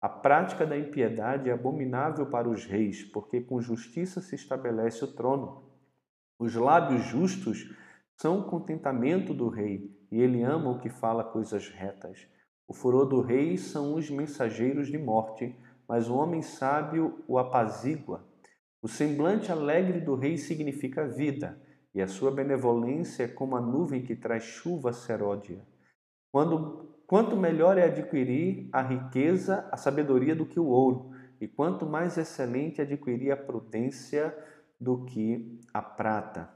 A 0.07 0.09
prática 0.09 0.65
da 0.65 0.77
impiedade 0.77 1.49
é 1.49 1.51
abominável 1.51 2.27
para 2.27 2.47
os 2.47 2.63
reis, 2.63 3.03
porque 3.03 3.41
com 3.41 3.59
justiça 3.59 4.21
se 4.21 4.35
estabelece 4.35 5.03
o 5.03 5.13
trono. 5.13 5.69
Os 6.39 6.55
lábios 6.55 7.03
justos 7.03 7.75
são 8.15 8.39
o 8.39 8.43
contentamento 8.45 9.33
do 9.33 9.49
rei, 9.49 9.93
e 10.09 10.21
ele 10.21 10.43
ama 10.43 10.71
o 10.71 10.79
que 10.79 10.89
fala 10.89 11.25
coisas 11.25 11.67
retas. 11.67 12.25
O 12.65 12.73
furor 12.73 13.05
do 13.05 13.19
rei 13.19 13.57
são 13.57 13.95
os 13.95 14.09
mensageiros 14.09 14.87
de 14.87 14.97
morte, 14.97 15.53
mas 15.85 16.09
o 16.09 16.15
homem 16.15 16.41
sábio 16.41 17.21
o 17.27 17.37
apazigua. 17.37 18.25
O 18.81 18.87
semblante 18.87 19.51
alegre 19.51 19.99
do 19.99 20.15
rei 20.15 20.37
significa 20.37 21.05
vida, 21.05 21.61
e 21.93 22.01
a 22.01 22.07
sua 22.07 22.31
benevolência 22.31 23.23
é 23.23 23.27
como 23.27 23.57
a 23.57 23.61
nuvem 23.61 24.01
que 24.01 24.15
traz 24.15 24.45
chuva 24.45 24.93
seródia. 24.93 25.67
Quando, 26.31 26.86
quanto 27.07 27.37
melhor 27.37 27.77
é 27.77 27.85
adquirir 27.85 28.69
a 28.73 28.81
riqueza, 28.81 29.67
a 29.71 29.77
sabedoria 29.77 30.35
do 30.35 30.45
que 30.45 30.59
o 30.59 30.67
ouro, 30.67 31.11
e 31.39 31.47
quanto 31.47 31.85
mais 31.85 32.17
excelente 32.17 32.81
adquirir 32.81 33.31
a 33.31 33.37
prudência 33.37 34.37
do 34.79 35.05
que 35.05 35.57
a 35.73 35.81
prata. 35.81 36.49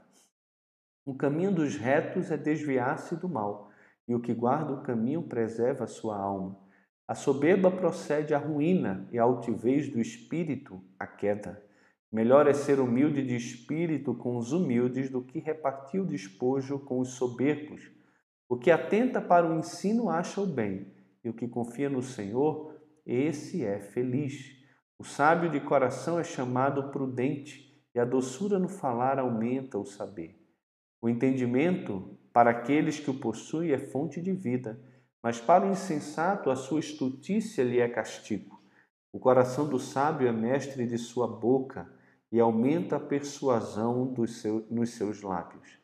O 1.04 1.14
caminho 1.14 1.52
dos 1.52 1.76
retos 1.76 2.30
é 2.30 2.36
desviar-se 2.36 3.16
do 3.16 3.28
mal, 3.28 3.70
e 4.06 4.14
o 4.14 4.20
que 4.20 4.34
guarda 4.34 4.74
o 4.74 4.82
caminho 4.82 5.22
preserva 5.22 5.84
a 5.84 5.88
sua 5.88 6.16
alma. 6.16 6.60
A 7.08 7.14
soberba 7.14 7.70
procede 7.70 8.34
à 8.34 8.38
ruína 8.38 9.08
e 9.10 9.18
a 9.18 9.22
altivez 9.22 9.88
do 9.88 10.00
espírito 10.00 10.80
à 10.98 11.06
queda. 11.06 11.64
Melhor 12.10 12.46
é 12.46 12.52
ser 12.52 12.78
humilde 12.78 13.24
de 13.24 13.34
espírito 13.34 14.14
com 14.14 14.36
os 14.36 14.52
humildes 14.52 15.08
do 15.08 15.22
que 15.22 15.38
repartir 15.38 16.00
o 16.00 16.06
despojo 16.06 16.78
com 16.78 17.00
os 17.00 17.14
soberbos. 17.14 17.90
O 18.52 18.58
que 18.58 18.70
atenta 18.70 19.18
para 19.18 19.50
o 19.50 19.58
ensino 19.58 20.10
acha 20.10 20.38
o 20.38 20.46
bem, 20.46 20.92
e 21.24 21.30
o 21.30 21.32
que 21.32 21.48
confia 21.48 21.88
no 21.88 22.02
Senhor, 22.02 22.76
esse 23.06 23.64
é 23.64 23.80
feliz. 23.80 24.62
O 24.98 25.04
sábio 25.04 25.48
de 25.48 25.58
coração 25.58 26.20
é 26.20 26.22
chamado 26.22 26.90
prudente, 26.90 27.82
e 27.94 27.98
a 27.98 28.04
doçura 28.04 28.58
no 28.58 28.68
falar 28.68 29.18
aumenta 29.18 29.78
o 29.78 29.86
saber. 29.86 30.38
O 31.00 31.08
entendimento, 31.08 32.18
para 32.30 32.50
aqueles 32.50 33.00
que 33.00 33.08
o 33.08 33.18
possuem, 33.18 33.72
é 33.72 33.78
fonte 33.78 34.20
de 34.20 34.32
vida 34.34 34.78
mas 35.22 35.40
para 35.40 35.64
o 35.64 35.70
insensato, 35.70 36.50
a 36.50 36.56
sua 36.56 36.80
estutícia 36.80 37.62
lhe 37.62 37.78
é 37.78 37.88
castigo. 37.88 38.60
O 39.10 39.18
coração 39.18 39.66
do 39.66 39.78
sábio 39.78 40.28
é 40.28 40.32
mestre 40.32 40.86
de 40.86 40.98
sua 40.98 41.26
boca 41.26 41.90
e 42.30 42.38
aumenta 42.38 42.96
a 42.96 43.00
persuasão 43.00 44.12
dos 44.12 44.42
nos 44.68 44.90
seus 44.90 45.22
lábios. 45.22 45.81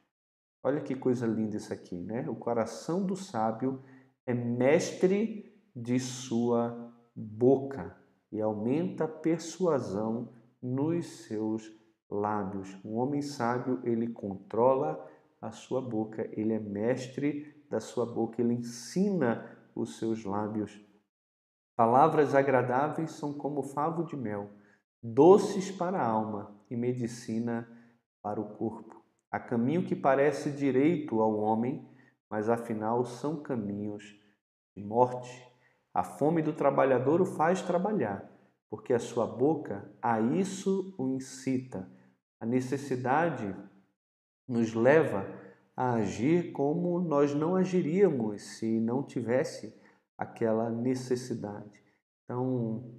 Olha 0.69 0.83
que 0.83 0.95
coisa 0.95 1.27
linda 1.27 1.57
isso 1.57 1.73
aqui, 1.73 1.99
né? 1.99 2.29
O 2.29 2.37
coração 2.37 3.03
do 3.03 3.17
sábio 3.17 3.83
é 4.27 4.35
mestre 4.35 5.59
de 5.75 5.99
sua 5.99 6.93
boca 7.17 7.97
e 8.31 8.39
aumenta 8.39 9.05
a 9.05 9.09
persuasão 9.09 10.31
nos 10.63 11.07
seus 11.25 11.63
lábios. 12.11 12.79
Um 12.85 12.97
homem 12.97 13.23
sábio, 13.23 13.81
ele 13.83 14.09
controla 14.09 15.03
a 15.41 15.51
sua 15.51 15.81
boca, 15.81 16.29
ele 16.39 16.53
é 16.53 16.61
mestre 16.61 17.65
da 17.71 17.81
sua 17.81 18.05
boca, 18.05 18.43
ele 18.43 18.53
ensina 18.53 19.51
os 19.75 19.97
seus 19.97 20.23
lábios. 20.23 20.79
Palavras 21.75 22.35
agradáveis 22.35 23.13
são 23.13 23.33
como 23.33 23.63
favo 23.63 24.05
de 24.05 24.19
mel, 24.19 24.51
doces 25.03 25.71
para 25.71 25.99
a 25.99 26.07
alma 26.07 26.55
e 26.71 26.77
medicina 26.77 27.67
para 28.21 28.39
o 28.39 28.55
corpo. 28.55 28.98
Há 29.31 29.39
caminho 29.39 29.85
que 29.85 29.95
parece 29.95 30.51
direito 30.51 31.21
ao 31.21 31.39
homem, 31.39 31.87
mas 32.31 32.49
afinal 32.49 33.05
são 33.05 33.43
caminhos 33.43 34.05
de 34.77 34.83
morte. 34.83 35.47
A 35.93 36.03
fome 36.03 36.43
do 36.43 36.53
trabalhador 36.53 37.21
o 37.21 37.27
faz 37.27 37.61
trabalhar, 37.61 38.31
porque 38.71 38.93
a 38.93 38.99
sua 38.99 39.27
boca 39.27 39.91
a 40.01 40.21
isso 40.21 40.95
o 40.97 41.09
incita. 41.09 41.91
A 42.41 42.47
necessidade 42.47 43.55
nos 44.47 44.73
leva 44.75 45.27
a 45.77 45.95
agir 45.95 46.53
como 46.53 47.01
nós 47.01 47.35
não 47.35 47.55
agiríamos 47.55 48.43
se 48.43 48.81
não 48.81 49.03
tivesse 49.03 49.75
aquela 50.17 50.71
necessidade. 50.71 51.83
Então, 52.25 52.95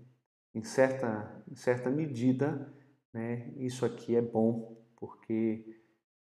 em 0.54 0.64
certa, 0.64 1.44
em 1.50 1.56
certa 1.56 1.90
medida, 1.90 2.74
né, 3.14 3.54
isso 3.58 3.86
aqui 3.86 4.16
é 4.16 4.22
bom, 4.22 4.78
porque 4.96 5.79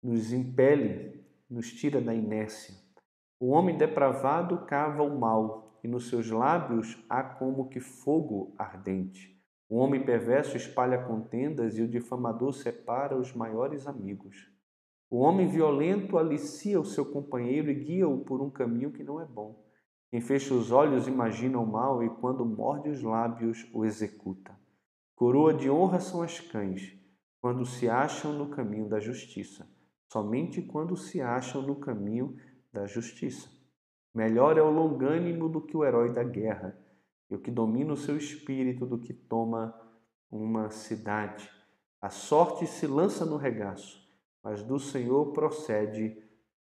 nos 0.05 0.35
impele, 0.35 1.25
nos 1.49 1.73
tira 1.73 1.99
da 1.99 2.15
inércia. 2.15 2.75
O 3.41 3.49
homem 3.49 3.79
depravado 3.79 4.67
cava 4.67 5.03
o 5.03 5.19
mal, 5.19 5.81
e 5.83 5.89
nos 5.89 6.11
seus 6.11 6.31
lábios 6.31 7.03
há 7.09 7.23
como 7.23 7.71
que 7.71 7.81
fogo 7.81 8.55
ardente. 8.59 9.35
O 9.67 9.77
homem 9.77 10.05
perverso 10.05 10.59
espalha 10.59 11.03
contendas, 11.05 11.79
e 11.79 11.83
o 11.83 11.89
difamador 11.89 12.53
separa 12.53 13.17
os 13.17 13.33
maiores 13.33 13.87
amigos. 13.87 14.53
O 15.11 15.21
homem 15.21 15.49
violento 15.49 16.19
alicia 16.19 16.79
o 16.79 16.85
seu 16.85 17.07
companheiro 17.07 17.71
e 17.71 17.75
guia-o 17.75 18.19
por 18.25 18.43
um 18.43 18.51
caminho 18.51 18.93
que 18.93 19.03
não 19.03 19.21
é 19.21 19.25
bom. 19.25 19.65
Quem 20.11 20.21
fecha 20.21 20.53
os 20.53 20.71
olhos 20.71 21.09
imagina 21.09 21.59
o 21.59 21.67
mal 21.67 22.03
e, 22.03 22.11
quando 22.11 22.45
morde 22.45 22.91
os 22.91 23.03
lábios, 23.03 23.67
o 23.73 23.87
executa. 23.87 24.55
Coroa 25.17 25.55
de 25.55 25.71
honra 25.71 25.99
são 25.99 26.21
as 26.21 26.41
cães, 26.41 26.99
quando 27.41 27.65
se 27.65 27.89
acham 27.89 28.33
no 28.33 28.49
caminho 28.49 28.89
da 28.89 29.01
justiça, 29.01 29.67
somente 30.15 30.63
quando 30.63 30.97
se 30.97 31.21
acham 31.21 31.61
no 31.61 31.75
caminho 31.75 32.37
da 32.73 32.87
justiça. 32.87 33.49
Melhor 34.15 34.57
é 34.57 34.63
o 34.63 34.71
longânimo 34.71 35.49
do 35.49 35.61
que 35.61 35.77
o 35.77 35.85
herói 35.85 36.13
da 36.13 36.23
guerra, 36.23 36.79
e 37.29 37.35
o 37.35 37.39
que 37.41 37.51
domina 37.51 37.93
o 37.93 37.97
seu 37.97 38.17
espírito 38.17 38.87
do 38.87 38.97
que 38.97 39.13
toma 39.13 39.75
uma 40.31 40.71
cidade. 40.71 41.51
A 42.01 42.11
sorte 42.11 42.65
se 42.65 42.87
lança 42.87 43.27
no 43.27 43.37
regaço, 43.37 44.09
mas 44.41 44.63
do 44.63 44.79
Senhor 44.79 45.33
procede 45.33 46.17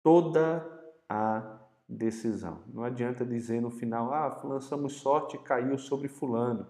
toda 0.02 0.66
a 1.08 1.60
decisão. 1.88 2.64
Não 2.74 2.84
adianta 2.84 3.24
dizer 3.24 3.62
no 3.62 3.70
final, 3.70 4.12
ah, 4.12 4.42
lançamos 4.46 4.94
sorte 4.94 5.36
e 5.36 5.44
caiu 5.44 5.78
sobre 5.78 6.08
fulano. 6.08 6.66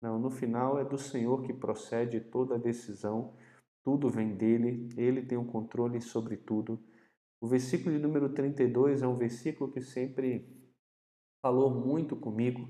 Não, 0.00 0.16
no 0.16 0.30
final 0.30 0.78
é 0.78 0.84
do 0.84 0.96
Senhor 0.96 1.42
que 1.42 1.52
procede 1.52 2.20
toda 2.20 2.54
a 2.54 2.58
decisão, 2.58 3.32
tudo 3.84 4.08
vem 4.08 4.34
dele, 4.34 4.88
ele 4.96 5.22
tem 5.22 5.36
o 5.36 5.42
um 5.42 5.46
controle 5.46 6.00
sobre 6.00 6.36
tudo. 6.36 6.82
O 7.40 7.46
versículo 7.46 7.94
de 7.94 8.00
número 8.00 8.30
32 8.30 9.02
é 9.02 9.06
um 9.06 9.16
versículo 9.16 9.70
que 9.70 9.82
sempre 9.82 10.48
falou 11.42 11.70
muito 11.86 12.16
comigo, 12.16 12.66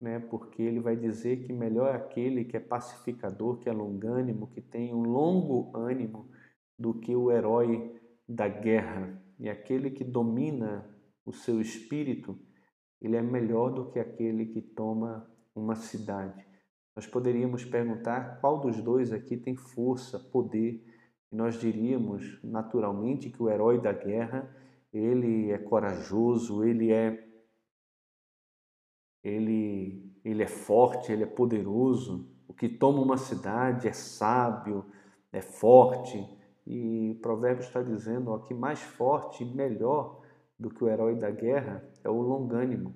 né? 0.00 0.18
Porque 0.18 0.62
ele 0.62 0.80
vai 0.80 0.96
dizer 0.96 1.44
que 1.44 1.52
melhor 1.52 1.94
é 1.94 1.96
aquele 1.96 2.46
que 2.46 2.56
é 2.56 2.60
pacificador, 2.60 3.58
que 3.58 3.68
é 3.68 3.72
longânimo, 3.72 4.50
que 4.50 4.62
tem 4.62 4.94
um 4.94 5.02
longo 5.02 5.76
ânimo, 5.76 6.30
do 6.78 6.94
que 6.94 7.14
o 7.14 7.30
herói 7.30 8.00
da 8.26 8.48
guerra. 8.48 9.22
E 9.38 9.50
aquele 9.50 9.90
que 9.90 10.02
domina 10.02 10.88
o 11.26 11.32
seu 11.32 11.60
espírito, 11.60 12.38
ele 13.02 13.16
é 13.16 13.22
melhor 13.22 13.70
do 13.70 13.90
que 13.90 13.98
aquele 13.98 14.46
que 14.46 14.62
toma 14.62 15.30
uma 15.54 15.74
cidade. 15.74 16.49
Nós 16.94 17.06
poderíamos 17.06 17.64
perguntar 17.64 18.40
qual 18.40 18.60
dos 18.60 18.80
dois 18.82 19.12
aqui 19.12 19.36
tem 19.36 19.56
força, 19.56 20.18
poder. 20.18 20.84
E 21.30 21.36
nós 21.36 21.58
diríamos 21.58 22.40
naturalmente 22.42 23.30
que 23.30 23.42
o 23.42 23.48
herói 23.48 23.80
da 23.80 23.92
guerra, 23.92 24.54
ele 24.92 25.50
é 25.50 25.58
corajoso, 25.58 26.64
ele 26.64 26.92
é 26.92 27.26
ele 29.22 30.10
ele 30.24 30.42
é 30.42 30.46
forte, 30.46 31.12
ele 31.12 31.22
é 31.22 31.26
poderoso. 31.26 32.28
O 32.46 32.52
que 32.52 32.68
toma 32.68 33.00
uma 33.00 33.16
cidade 33.16 33.88
é 33.88 33.92
sábio, 33.92 34.84
é 35.32 35.40
forte, 35.40 36.18
e 36.66 37.10
o 37.10 37.20
provérbio 37.20 37.62
está 37.62 37.82
dizendo 37.82 38.30
ó, 38.30 38.38
que 38.38 38.52
mais 38.52 38.80
forte 38.80 39.42
e 39.42 39.54
melhor 39.54 40.20
do 40.58 40.68
que 40.68 40.84
o 40.84 40.88
herói 40.88 41.16
da 41.16 41.30
guerra 41.30 41.82
é 42.04 42.10
o 42.10 42.20
longânimo. 42.20 42.94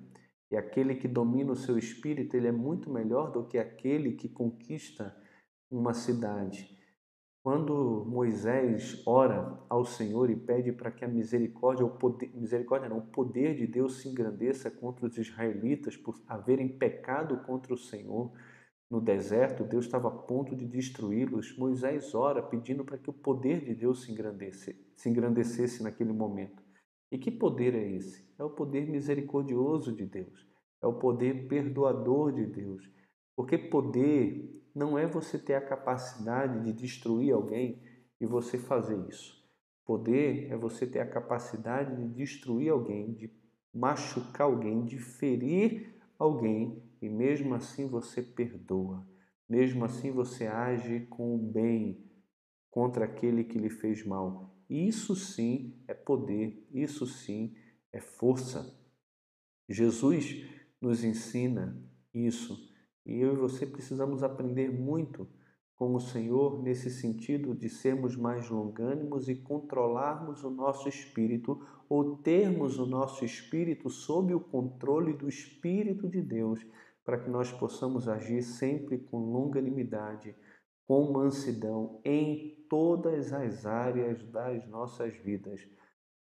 E 0.51 0.57
aquele 0.57 0.95
que 0.95 1.07
domina 1.07 1.51
o 1.51 1.55
seu 1.55 1.77
espírito, 1.77 2.35
ele 2.35 2.47
é 2.47 2.51
muito 2.51 2.89
melhor 2.89 3.31
do 3.31 3.47
que 3.47 3.57
aquele 3.57 4.13
que 4.13 4.29
conquista 4.29 5.15
uma 5.69 5.93
cidade. 5.93 6.75
Quando 7.43 8.05
Moisés 8.07 9.03
ora 9.05 9.59
ao 9.69 9.85
Senhor 9.85 10.29
e 10.29 10.35
pede 10.35 10.71
para 10.71 10.91
que 10.91 11.05
a 11.05 11.07
misericórdia, 11.07 11.85
o 11.85 11.91
poder, 11.91 12.31
misericórdia 12.35 12.89
não, 12.89 12.97
o 12.97 13.07
poder 13.07 13.55
de 13.55 13.67
Deus 13.67 14.01
se 14.01 14.09
engrandeça 14.09 14.71
contra 14.71 15.05
os 15.05 15.17
israelitas 15.17 15.95
por 15.95 16.19
haverem 16.27 16.67
pecado 16.67 17.37
contra 17.45 17.73
o 17.73 17.77
Senhor, 17.77 18.31
no 18.89 19.01
deserto, 19.01 19.63
Deus 19.63 19.85
estava 19.85 20.07
a 20.07 20.11
ponto 20.11 20.55
de 20.55 20.65
destruí-los. 20.65 21.57
Moisés 21.57 22.13
ora 22.13 22.41
pedindo 22.41 22.85
para 22.85 22.97
que 22.97 23.09
o 23.09 23.13
poder 23.13 23.63
de 23.63 23.73
Deus 23.73 24.03
se 24.03 24.11
engrandecesse, 24.11 24.93
se 24.95 25.09
engrandecesse 25.09 25.83
naquele 25.83 26.13
momento. 26.13 26.63
E 27.15 27.17
que 27.17 27.31
poder 27.31 27.73
é 27.73 27.91
esse? 27.93 28.29
É 28.37 28.43
o 28.43 28.49
poder 28.49 28.89
misericordioso 28.89 29.95
de 29.95 30.05
Deus, 30.05 30.45
é 30.81 30.85
o 30.85 30.95
poder 30.95 31.47
perdoador 31.47 32.33
de 32.33 32.45
Deus. 32.45 32.91
Porque 33.37 33.57
poder 33.57 34.61
não 34.75 34.99
é 34.99 35.07
você 35.07 35.39
ter 35.39 35.53
a 35.53 35.65
capacidade 35.65 36.61
de 36.65 36.73
destruir 36.73 37.33
alguém 37.33 37.81
e 38.19 38.25
você 38.25 38.57
fazer 38.57 38.99
isso. 39.07 39.41
Poder 39.85 40.51
é 40.51 40.57
você 40.57 40.85
ter 40.85 40.99
a 40.99 41.09
capacidade 41.09 41.95
de 41.95 42.09
destruir 42.09 42.69
alguém, 42.69 43.13
de 43.13 43.31
machucar 43.73 44.47
alguém, 44.47 44.83
de 44.83 44.99
ferir 44.99 45.95
alguém 46.19 46.83
e 47.01 47.07
mesmo 47.07 47.55
assim 47.55 47.87
você 47.87 48.21
perdoa, 48.21 49.07
mesmo 49.47 49.85
assim 49.85 50.11
você 50.11 50.47
age 50.47 51.07
com 51.09 51.33
o 51.33 51.37
bem 51.37 51.97
contra 52.69 53.05
aquele 53.05 53.45
que 53.45 53.57
lhe 53.57 53.69
fez 53.69 54.05
mal. 54.05 54.54
Isso 54.69 55.15
sim 55.15 55.73
é 55.87 55.93
poder, 55.93 56.67
isso 56.71 57.05
sim 57.05 57.55
é 57.91 57.99
força. 57.99 58.77
Jesus 59.67 60.45
nos 60.81 61.03
ensina 61.03 61.81
isso 62.13 62.73
e 63.05 63.19
eu 63.19 63.33
e 63.33 63.37
você 63.37 63.65
precisamos 63.65 64.23
aprender 64.23 64.71
muito 64.71 65.27
com 65.75 65.93
o 65.93 65.99
Senhor 65.99 66.61
nesse 66.63 66.89
sentido 66.89 67.53
de 67.53 67.69
sermos 67.69 68.15
mais 68.15 68.49
longânimos 68.49 69.27
e 69.27 69.35
controlarmos 69.35 70.43
o 70.43 70.49
nosso 70.49 70.87
espírito 70.87 71.61
ou 71.89 72.17
termos 72.17 72.79
o 72.79 72.85
nosso 72.85 73.25
espírito 73.25 73.89
sob 73.89 74.33
o 74.33 74.39
controle 74.39 75.13
do 75.13 75.27
Espírito 75.27 76.07
de 76.07 76.21
Deus 76.21 76.65
para 77.03 77.19
que 77.19 77.29
nós 77.29 77.51
possamos 77.51 78.07
agir 78.07 78.41
sempre 78.41 78.97
com 78.97 79.31
longanimidade, 79.31 80.35
com 80.87 81.11
mansidão 81.11 81.99
em 82.03 82.65
todas 82.69 83.33
as 83.33 83.65
áreas 83.65 84.23
das 84.23 84.67
nossas 84.67 85.15
vidas, 85.17 85.67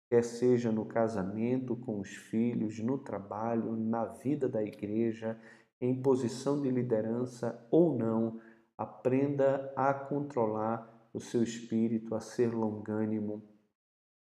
quer 0.09 0.23
seja 0.23 0.71
no 0.71 0.87
casamento, 0.87 1.77
com 1.77 2.01
os 2.01 2.11
filhos, 2.11 2.79
no 2.79 2.99
trabalho, 2.99 3.77
na 3.77 4.05
vida 4.05 4.49
da 4.49 4.63
igreja, 4.63 5.39
em 5.81 6.01
posição 6.01 6.61
de 6.61 6.71
liderança 6.71 7.67
ou 7.71 7.97
não, 7.97 8.41
aprenda 8.77 9.73
a 9.77 9.93
controlar 9.93 11.09
o 11.13 11.21
seu 11.21 11.43
espírito, 11.43 12.15
a 12.15 12.21
ser 12.21 12.55
longânimo, 12.55 13.43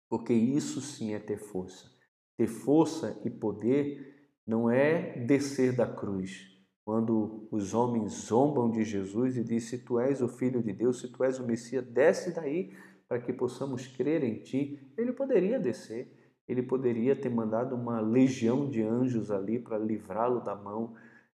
porque 0.10 0.34
isso 0.34 0.82
sim 0.82 1.14
é 1.14 1.20
ter 1.20 1.38
força. 1.38 1.92
Ter 2.38 2.48
força 2.48 3.22
e 3.24 3.30
poder 3.30 4.32
não 4.46 4.70
é 4.70 5.20
descer 5.26 5.76
da 5.76 5.86
cruz. 5.86 6.59
Quando 6.90 7.48
os 7.52 7.76
homens 7.76 8.14
zombam 8.14 8.72
de 8.72 8.84
Jesus 8.84 9.38
e 9.38 9.44
dizem: 9.44 9.60
Se 9.60 9.78
tu 9.78 10.00
és 10.00 10.24
o 10.24 10.28
Filho 10.28 10.60
de 10.60 10.74
Deus, 10.74 11.00
se 11.00 11.08
tu 11.08 11.24
és 11.24 11.40
o 11.40 11.46
Messias, 11.46 11.86
desce 11.86 12.34
daí 12.34 12.74
para 13.08 13.22
que 13.22 13.32
possamos 13.32 13.86
crer 13.86 14.24
em 14.24 14.42
ti. 14.42 14.92
Ele 14.98 15.14
poderia 15.14 15.60
descer, 15.60 16.12
ele 16.48 16.64
poderia 16.64 17.16
ter 17.16 17.30
mandado 17.30 17.76
uma 17.76 18.00
legião 18.00 18.68
de 18.68 18.82
anjos 18.82 19.30
ali 19.30 19.60
para 19.60 19.78
livrá-lo 19.78 20.44
da 20.44 20.56
mão 20.56 20.96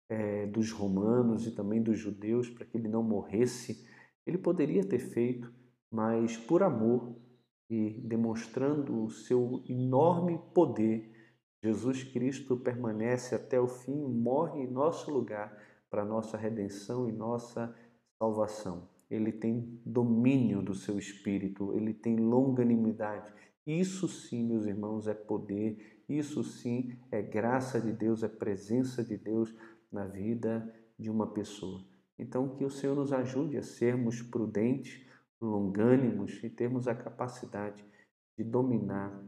é, 0.09 0.47
dos 0.47 0.73
romanos 0.73 1.47
e 1.47 1.51
também 1.51 1.83
dos 1.83 1.99
judeus, 1.99 2.49
para 2.49 2.65
que 2.65 2.79
ele 2.79 2.89
não 2.89 3.03
morresse. 3.03 3.87
Ele 4.27 4.39
poderia 4.39 4.83
ter 4.83 5.01
feito, 5.01 5.53
mas 5.91 6.35
por 6.35 6.63
amor 6.63 7.15
e 7.69 8.01
demonstrando 8.03 9.05
o 9.05 9.11
seu 9.11 9.63
enorme 9.69 10.41
poder, 10.55 11.12
Jesus 11.63 12.03
Cristo 12.03 12.57
permanece 12.57 13.35
até 13.37 13.61
o 13.61 13.69
fim, 13.69 13.95
morre 13.95 14.63
em 14.63 14.71
nosso 14.71 15.11
lugar 15.13 15.57
para 15.89 16.05
nossa 16.05 16.37
redenção 16.37 17.09
e 17.09 17.13
nossa 17.13 17.73
salvação. 18.19 18.89
Ele 19.09 19.31
tem 19.31 19.81
domínio 19.85 20.61
do 20.61 20.75
seu 20.75 20.99
espírito, 20.99 21.73
ele 21.75 21.95
tem 21.95 22.17
longanimidade. 22.17 23.33
Isso 23.65 24.09
sim, 24.09 24.45
meus 24.45 24.65
irmãos, 24.65 25.07
é 25.07 25.15
poder, 25.15 26.03
isso 26.09 26.43
sim 26.43 26.97
é 27.11 27.23
graça 27.23 27.81
de 27.81 27.93
Deus, 27.93 28.25
é 28.25 28.29
presença 28.29 29.05
de 29.05 29.17
Deus 29.17 29.55
na 29.91 30.07
vida 30.07 30.75
de 30.99 31.11
uma 31.11 31.33
pessoa. 31.33 31.85
Então, 32.19 32.57
que 32.57 32.65
o 32.65 32.71
Senhor 32.71 32.97
nos 32.97 33.13
ajude 33.13 33.57
a 33.57 33.63
sermos 33.63 34.21
prudentes, 34.21 35.07
longânimos 35.41 36.43
e 36.43 36.51
termos 36.51 36.89
a 36.89 36.95
capacidade 36.95 37.85
de 38.37 38.43
dominar 38.43 39.23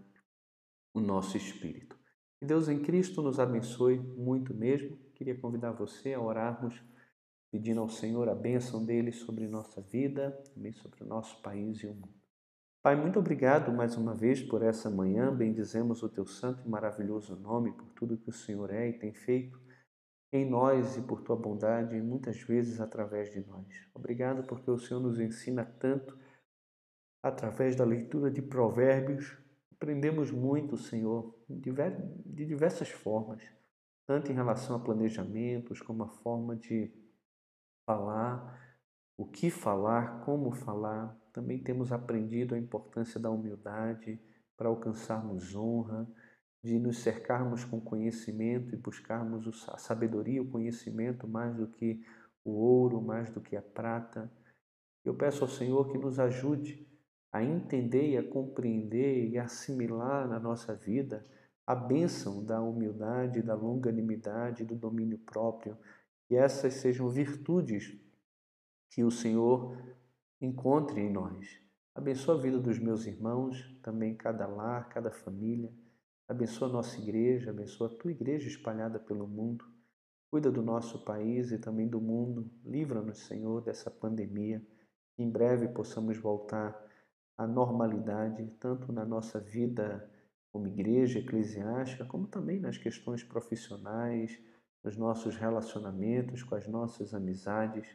o 0.94 1.00
nosso 1.00 1.36
espírito. 1.36 1.93
Que 2.44 2.48
Deus 2.48 2.68
em 2.68 2.78
Cristo 2.78 3.22
nos 3.22 3.40
abençoe 3.40 3.98
muito 3.98 4.52
mesmo. 4.52 4.98
Queria 5.14 5.34
convidar 5.34 5.72
você 5.72 6.12
a 6.12 6.20
orarmos 6.20 6.78
pedindo 7.50 7.80
ao 7.80 7.88
Senhor 7.88 8.28
a 8.28 8.34
bênção 8.34 8.84
dele 8.84 9.12
sobre 9.12 9.48
nossa 9.48 9.80
vida, 9.80 10.30
também 10.54 10.70
sobre 10.74 11.02
o 11.02 11.06
nosso 11.06 11.40
país 11.40 11.78
e 11.78 11.86
o 11.86 11.94
mundo. 11.94 12.12
Pai, 12.82 12.96
muito 12.96 13.18
obrigado 13.18 13.72
mais 13.72 13.96
uma 13.96 14.14
vez 14.14 14.42
por 14.42 14.62
essa 14.62 14.90
manhã. 14.90 15.34
Bendizemos 15.34 16.02
o 16.02 16.08
teu 16.10 16.26
santo 16.26 16.62
e 16.66 16.68
maravilhoso 16.68 17.34
nome 17.34 17.72
por 17.72 17.88
tudo 17.94 18.18
que 18.18 18.28
o 18.28 18.34
Senhor 18.34 18.70
é 18.70 18.90
e 18.90 18.98
tem 18.98 19.14
feito 19.14 19.58
em 20.30 20.44
nós 20.44 20.98
e 20.98 21.00
por 21.00 21.22
tua 21.22 21.36
bondade, 21.36 21.98
muitas 22.02 22.42
vezes 22.42 22.78
através 22.78 23.32
de 23.32 23.40
nós. 23.46 23.66
Obrigado 23.94 24.46
porque 24.46 24.70
o 24.70 24.76
Senhor 24.76 25.00
nos 25.00 25.18
ensina 25.18 25.64
tanto 25.64 26.14
através 27.22 27.74
da 27.74 27.86
leitura 27.86 28.30
de 28.30 28.42
Provérbios. 28.42 29.42
Aprendemos 29.84 30.30
muito, 30.30 30.78
Senhor, 30.78 31.38
de 31.46 32.46
diversas 32.46 32.88
formas, 32.88 33.42
tanto 34.06 34.32
em 34.32 34.34
relação 34.34 34.76
a 34.76 34.80
planejamentos, 34.80 35.82
como 35.82 36.04
a 36.04 36.08
forma 36.08 36.56
de 36.56 36.90
falar, 37.84 38.78
o 39.14 39.26
que 39.26 39.50
falar, 39.50 40.24
como 40.24 40.52
falar. 40.52 41.14
Também 41.34 41.62
temos 41.62 41.92
aprendido 41.92 42.54
a 42.54 42.58
importância 42.58 43.20
da 43.20 43.28
humildade 43.28 44.18
para 44.56 44.70
alcançarmos 44.70 45.54
honra, 45.54 46.10
de 46.62 46.78
nos 46.78 47.00
cercarmos 47.00 47.62
com 47.62 47.78
conhecimento 47.78 48.74
e 48.74 48.78
buscarmos 48.78 49.68
a 49.68 49.76
sabedoria, 49.76 50.40
o 50.40 50.50
conhecimento 50.50 51.28
mais 51.28 51.54
do 51.54 51.66
que 51.66 52.02
o 52.42 52.52
ouro, 52.52 53.02
mais 53.02 53.28
do 53.28 53.38
que 53.38 53.54
a 53.54 53.60
prata. 53.60 54.32
Eu 55.04 55.14
peço 55.14 55.44
ao 55.44 55.50
Senhor 55.50 55.92
que 55.92 55.98
nos 55.98 56.18
ajude 56.18 56.88
a 57.34 57.42
entender 57.42 58.10
e 58.10 58.16
a 58.16 58.22
compreender 58.22 59.28
e 59.28 59.36
assimilar 59.36 60.28
na 60.28 60.38
nossa 60.38 60.72
vida 60.72 61.26
a 61.66 61.74
bênção 61.74 62.44
da 62.44 62.62
humildade, 62.62 63.42
da 63.42 63.56
longanimidade, 63.56 64.64
do 64.64 64.76
domínio 64.76 65.18
próprio, 65.18 65.76
que 66.28 66.36
essas 66.36 66.74
sejam 66.74 67.08
virtudes 67.08 67.98
que 68.88 69.02
o 69.02 69.10
Senhor 69.10 69.76
encontre 70.40 71.00
em 71.00 71.10
nós. 71.10 71.60
Abençoa 71.92 72.36
a 72.36 72.40
vida 72.40 72.60
dos 72.60 72.78
meus 72.78 73.04
irmãos, 73.04 73.76
também 73.82 74.14
cada 74.14 74.46
lar, 74.46 74.88
cada 74.88 75.10
família. 75.10 75.72
Abençoa 76.28 76.68
a 76.68 76.72
nossa 76.72 77.00
igreja, 77.00 77.50
abençoa 77.50 77.88
a 77.88 77.96
tua 77.96 78.12
igreja 78.12 78.46
espalhada 78.46 79.00
pelo 79.00 79.26
mundo. 79.26 79.64
Cuida 80.30 80.52
do 80.52 80.62
nosso 80.62 81.04
país 81.04 81.50
e 81.50 81.58
também 81.58 81.88
do 81.88 82.00
mundo. 82.00 82.48
Livra-nos, 82.64 83.26
Senhor, 83.26 83.60
dessa 83.60 83.90
pandemia. 83.90 84.64
Que 85.16 85.24
em 85.24 85.30
breve 85.30 85.66
possamos 85.66 86.16
voltar 86.16 86.83
a 87.36 87.46
normalidade, 87.46 88.46
tanto 88.60 88.92
na 88.92 89.04
nossa 89.04 89.40
vida 89.40 90.10
como 90.52 90.68
igreja 90.68 91.18
eclesiástica, 91.18 92.04
como 92.04 92.28
também 92.28 92.60
nas 92.60 92.78
questões 92.78 93.24
profissionais, 93.24 94.38
nos 94.84 94.96
nossos 94.96 95.36
relacionamentos, 95.36 96.42
com 96.42 96.54
as 96.54 96.68
nossas 96.68 97.12
amizades. 97.12 97.88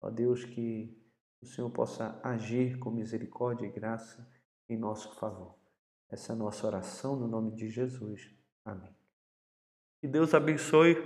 Ó 0.00 0.08
Deus, 0.08 0.44
que 0.44 0.96
o 1.42 1.46
Senhor 1.46 1.70
possa 1.70 2.18
agir 2.22 2.78
com 2.78 2.90
misericórdia 2.90 3.66
e 3.66 3.70
graça 3.70 4.26
em 4.68 4.78
nosso 4.78 5.14
favor. 5.16 5.58
Essa 6.08 6.32
é 6.32 6.34
a 6.34 6.38
nossa 6.38 6.66
oração 6.66 7.16
no 7.16 7.28
nome 7.28 7.52
de 7.52 7.68
Jesus. 7.68 8.34
Amém. 8.64 8.94
Que 10.00 10.08
Deus 10.08 10.32
abençoe. 10.32 10.96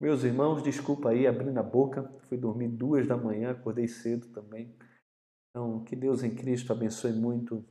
Meus 0.00 0.22
irmãos, 0.22 0.62
desculpa 0.62 1.10
aí 1.10 1.26
abrindo 1.26 1.58
a 1.58 1.62
boca, 1.62 2.02
fui 2.28 2.36
dormir 2.36 2.68
duas 2.68 3.06
da 3.06 3.16
manhã, 3.16 3.50
acordei 3.50 3.88
cedo 3.88 4.28
também. 4.28 4.76
Então, 5.54 5.84
que 5.84 5.94
Deus 5.94 6.24
em 6.24 6.34
Cristo 6.34 6.72
abençoe 6.72 7.12
muito 7.12 7.64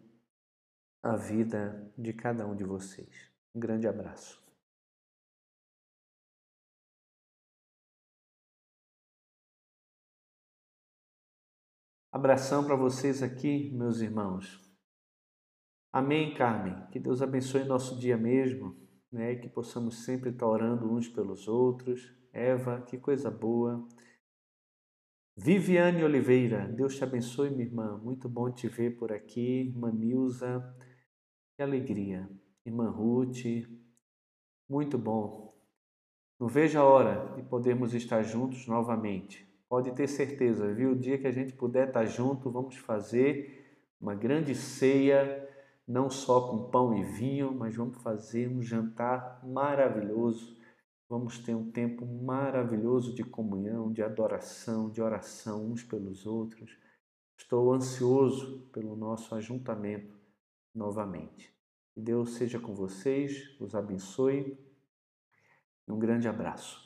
a 1.04 1.17
vida 1.17 1.91
de 1.98 2.13
cada 2.13 2.48
um 2.48 2.56
de 2.56 2.63
vocês. 2.63 3.30
Um 3.54 3.60
grande 3.60 3.86
abraço. 3.86 4.41
Abração 12.10 12.63
para 12.63 12.78
vocês 12.78 13.22
aqui, 13.22 13.69
meus 13.74 14.00
irmãos. 14.00 14.62
Amém, 15.91 16.34
Carmen. 16.36 16.88
Que 16.89 17.02
Deus 17.02 17.22
abençoe 17.22 17.65
nosso 17.65 18.00
dia 18.00 18.15
mesmo, 18.15 18.78
né? 19.12 19.36
Que 19.36 19.50
possamos 19.50 20.06
sempre 20.06 20.30
estar 20.30 20.48
orando 20.48 20.89
uns 20.89 21.10
pelos 21.10 21.50
outros. 21.50 22.15
Eva, 22.32 22.82
que 22.84 22.98
coisa 22.98 23.30
boa. 23.30 23.86
Viviane 25.36 26.04
Oliveira, 26.04 26.67
Deus 26.67 26.96
te 26.96 27.04
abençoe, 27.04 27.50
minha 27.50 27.65
irmã. 27.65 27.98
Muito 27.98 28.30
bom 28.30 28.52
te 28.52 28.67
ver 28.67 28.91
por 28.98 29.12
aqui. 29.12 29.72
Irmã 29.74 29.91
Nilza, 29.91 30.63
que 31.56 31.63
alegria. 31.63 32.30
Irmã 32.63 32.91
Ruth, 32.91 33.43
muito 34.69 34.96
bom. 34.96 35.58
Não 36.39 36.48
vejo 36.48 36.78
a 36.78 36.84
hora 36.84 37.34
de 37.36 37.41
podermos 37.41 37.96
estar 37.96 38.22
juntos 38.22 38.67
novamente. 38.67 39.48
Pode 39.67 39.91
ter 39.93 40.08
certeza, 40.08 40.72
viu? 40.72 40.91
O 40.91 40.96
dia 40.96 41.17
que 41.17 41.26
a 41.26 41.32
gente 41.32 41.52
puder 41.54 41.88
estar 41.88 42.06
junto, 42.06 42.52
vamos 42.52 42.78
fazer 42.78 43.89
uma 44.00 44.13
grande 44.13 44.54
ceia, 44.54 45.50
não 45.88 46.12
só 46.12 46.48
com 46.48 46.69
pão 46.69 46.96
e 46.96 47.04
vinho, 47.04 47.52
mas 47.52 47.76
vamos 47.76 47.98
fazer 48.04 48.48
um 48.48 48.62
jantar 48.62 49.41
maravilhoso 49.43 50.56
Vamos 51.13 51.38
ter 51.38 51.54
um 51.54 51.69
tempo 51.69 52.08
maravilhoso 52.08 53.13
de 53.13 53.23
comunhão, 53.23 53.93
de 53.93 54.02
adoração, 54.02 54.89
de 54.89 54.99
oração 54.99 55.63
uns 55.63 55.84
pelos 55.84 56.26
outros. 56.26 56.76
Estou 57.38 57.71
ansioso 57.71 58.67
pelo 58.73 58.95
nosso 58.95 59.36
ajuntamento 59.36 60.19
novamente. 60.73 61.56
Que 61.93 62.02
Deus 62.02 62.32
seja 62.32 62.60
com 62.60 62.73
vocês, 62.73 63.56
os 63.60 63.76
abençoe 63.76 64.58
um 65.88 65.99
grande 65.99 66.28
abraço. 66.28 66.83